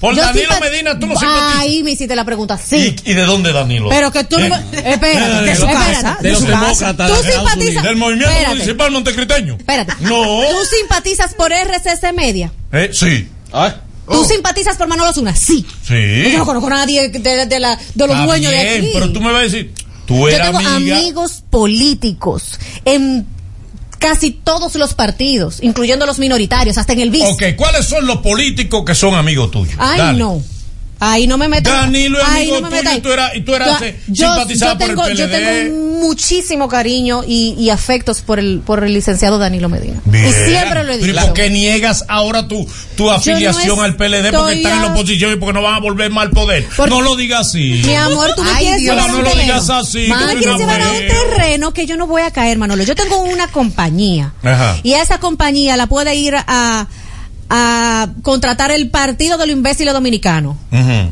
[0.00, 1.56] Por Yo Danilo Medina, tú no simpatizas.
[1.56, 2.56] Ahí me hiciste la pregunta.
[2.56, 2.94] Sí.
[3.04, 3.88] ¿Y, y de dónde Danilo?
[3.88, 4.64] Pero que tú no ¿Eh?
[4.70, 4.90] me...
[4.92, 7.82] Espérate, De su casa, de los demócratas Tú simpatizas...
[7.82, 8.54] Del movimiento Espérate.
[8.54, 9.54] municipal montecriteño.
[9.58, 9.92] Espérate.
[10.00, 10.10] No.
[10.50, 12.52] ¿Tú simpatizas por RCC Media?
[12.72, 13.28] Eh, sí.
[13.52, 13.72] Ay,
[14.10, 15.34] ¿Tú simpatizas por Manolo Zuna?
[15.36, 15.66] Sí.
[15.86, 16.30] Sí.
[16.32, 18.76] Yo no conozco a nadie de, de- de la- de los Está dueños de bien,
[18.78, 18.90] aquí.
[18.94, 19.74] Pero tú me vas a decir,
[20.06, 20.96] tú Yo eres tengo amiga.
[20.96, 23.26] amigos políticos en
[23.98, 27.24] casi todos los partidos, incluyendo los minoritarios, hasta en el BIS.
[27.24, 29.76] Ok, ¿cuáles son los políticos que son amigos tuyos?
[29.78, 30.18] Ay, Dale.
[30.18, 30.42] no.
[31.00, 31.72] Ahí no me metas.
[31.72, 34.00] Danilo es Ay, amigo no me tuyo metas y tú eras- y tú eras, eh,
[34.08, 35.30] yo, simpatizada yo por el tengo, Yo PLD.
[35.64, 40.00] tengo muchísimo cariño y, y afectos por el, por el licenciado Danilo Medina.
[40.04, 40.26] Bien.
[40.26, 41.24] Y siempre lo he Pero ¿y dicho.
[41.26, 45.36] por qué niegas ahora tu, tu afiliación al PLD porque están en la oposición y
[45.36, 46.66] porque no van a volver más al poder?
[46.88, 47.82] No lo digas así.
[47.84, 49.52] Mi amor, tú me Ay, quieres Dios, llevar a no un lo terreno.
[49.52, 52.06] digas así, Tú que me tú quieres eres llevar a un terreno que yo no
[52.06, 52.82] voy a caer, Manolo.
[52.84, 54.32] Yo tengo una compañía.
[54.42, 54.76] Ajá.
[54.82, 56.86] Y a esa compañía la puede ir a,
[57.50, 60.56] a contratar el partido de los imbéciles dominicanos.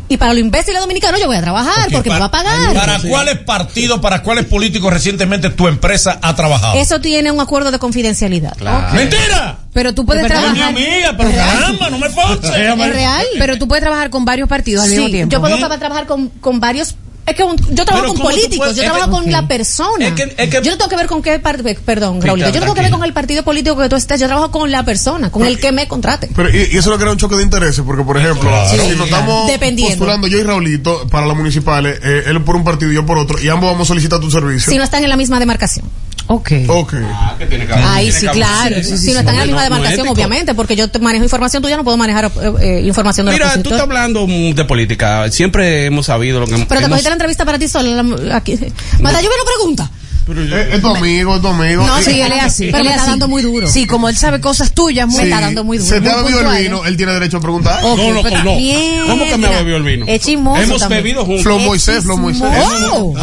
[0.09, 2.75] Y para los imbéciles dominicanos yo voy a trabajar porque me va a pagar.
[2.75, 6.75] ¿Para cuáles partidos, para cuáles políticos recientemente tu empresa ha trabajado?
[6.79, 8.57] Eso tiene un acuerdo de confidencialidad.
[8.93, 9.59] ¡Mentira!
[9.73, 10.69] Pero tú puedes trabajar.
[10.71, 12.51] amiga, pero caramba, no me forces.
[12.51, 13.27] ¿Es real?
[13.39, 15.33] Pero tú puedes trabajar con varios partidos al mismo tiempo.
[15.33, 18.57] yo puedo trabajar con, con varios Es que un- yo trabajo con ¿cómo tú políticos,
[18.59, 20.07] puedes- yo trabajo que- con la persona.
[20.07, 22.49] Es que- es que- yo no tengo que ver con qué par- perdón, Sí, Raulito,
[22.51, 24.71] yo no tengo que ver con el partido político que tú estés, yo trabajo con
[24.71, 26.31] la persona, con el que me contrate.
[26.37, 28.87] Pero, y, y eso no crea un choque de intereses, porque, por ejemplo, si nos
[29.07, 29.51] estamos
[29.89, 33.19] postulando yo y Raulito para las municipales, eh, él por un partido y yo por
[33.19, 34.71] otro, y ambos vamos a solicitar tu servicio.
[34.71, 35.85] Si no están en la misma demarcación.
[36.29, 36.53] Ok.
[36.69, 36.95] Ok.
[37.85, 38.77] Ahí sí, claro.
[38.83, 41.85] si no están en la misma demarcación, obviamente, porque yo te manejo información tuya, no
[41.85, 45.31] puedo manejar eh, eh, información de Mira, tú estás hablando de política.
[45.31, 48.03] Siempre hemos sabido lo que Pero te hemos- cogiste la entrevista para ti sola.
[48.03, 48.55] la- Aquí.
[49.01, 49.91] Mata, yo me lo pregunta.
[50.29, 51.87] Es tu amigo, es tu amigo.
[51.87, 52.67] No, Sí, él es así.
[52.67, 53.11] Pero él me es está así.
[53.11, 53.67] dando muy duro.
[53.69, 56.17] Sí, como él sabe cosas tuyas, muy sí, está dando muy duro, Se te ha
[56.17, 57.79] bebido el vino, él tiene derecho a preguntar.
[57.85, 58.51] Ok, No, no, pero no.
[59.09, 60.05] ¿Cómo que me ha bebido el vino?
[60.09, 61.03] Es chismoso Hemos también.
[61.05, 61.43] bebido juntos.
[61.45, 62.43] Flo Moisés, Flo Moisés.
[62.93, 63.15] Oh.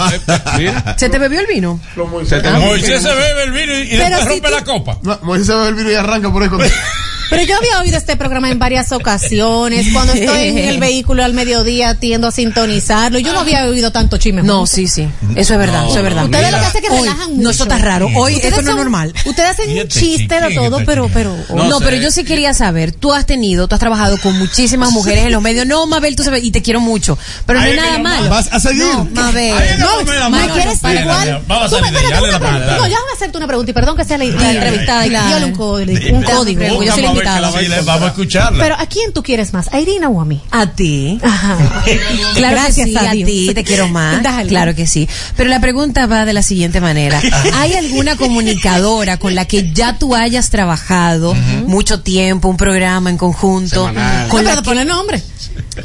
[0.58, 0.96] Mira.
[0.98, 1.80] ¿Se te bebió el vino?
[1.94, 2.42] Flo Moisés.
[2.60, 4.98] Moisés se bebe el vino y, y después rompe la copa.
[5.04, 6.62] No, Moisés se bebe el vino y arranca por ahí con
[7.34, 9.88] Pero yo había oído este programa en varias ocasiones.
[9.94, 13.20] Cuando estoy en el vehículo al mediodía tiendo a sintonizarlo.
[13.20, 14.44] Yo no había oído tanto chisme.
[14.44, 15.08] No, sí, sí.
[15.36, 16.26] Eso es verdad, eso es verdad.
[16.26, 17.50] Ustedes lo que hacen es que Hoy, relajan No, mucho.
[17.52, 18.10] eso está raro.
[18.16, 19.14] Hoy esto no es normal.
[19.26, 21.36] Ustedes hacen un chiste de todo, pero, pero.
[21.50, 21.86] No No, sé.
[21.86, 25.32] pero yo sí quería saber, tú has tenido, tú has trabajado con muchísimas mujeres en
[25.32, 25.66] los medios.
[25.66, 27.18] No, Mabel, tú sabes, y te quiero mucho.
[27.46, 28.30] Pero no es nada malo.
[28.30, 28.84] ¿Vas a seguir?
[28.84, 29.56] No, Mabel.
[29.80, 31.42] No, ¿me quieres igual?
[31.48, 34.18] vamos a salir dale la mano, No, déjame hacerte una pregunta y perdón que sea
[34.18, 35.08] la, entrevistada.
[35.08, 38.64] y un, código, un código, porque yo soy la Vamos a Vamos escucharla.
[38.64, 39.72] Pero ¿a quién tú quieres más?
[39.74, 40.42] ¿A Irina o a mí?
[40.52, 41.20] A ti.
[41.24, 41.58] Ajá.
[42.36, 43.28] Claro Gracias que sí, a Dios.
[43.28, 44.22] ti te quiero más.
[44.24, 44.50] Dale.
[44.50, 45.08] Claro que sí.
[45.38, 47.22] Pero la pregunta va de la siguiente manera.
[47.54, 51.34] ¿Hay alguna comunicadora con la que ya tú hayas trabajado
[51.68, 53.88] mucho tiempo, un programa en conjunto?
[53.88, 54.28] Semanal.
[54.30, 55.24] Con No, pero que- ponle nombre.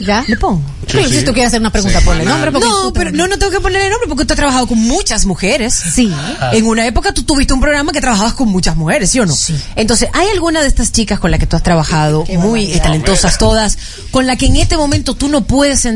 [0.00, 0.24] ¿Ya?
[0.26, 0.62] ¿Le pongo?
[0.86, 2.50] Sí, Si tú quieres hacer una pregunta, ponle nombre.
[2.52, 5.74] No, pero no, no tengo que ponerle nombre porque tú has trabajado con muchas mujeres.
[5.74, 6.10] Sí.
[6.52, 9.34] En una época tú tuviste un programa que trabajabas con muchas mujeres, ¿sí o no?
[9.34, 9.54] Sí.
[9.76, 13.78] Entonces, ¿hay alguna de estas chicas con la que tú has trabajado, muy talentosas todas,
[14.10, 15.84] con la que en este momento tú no puedes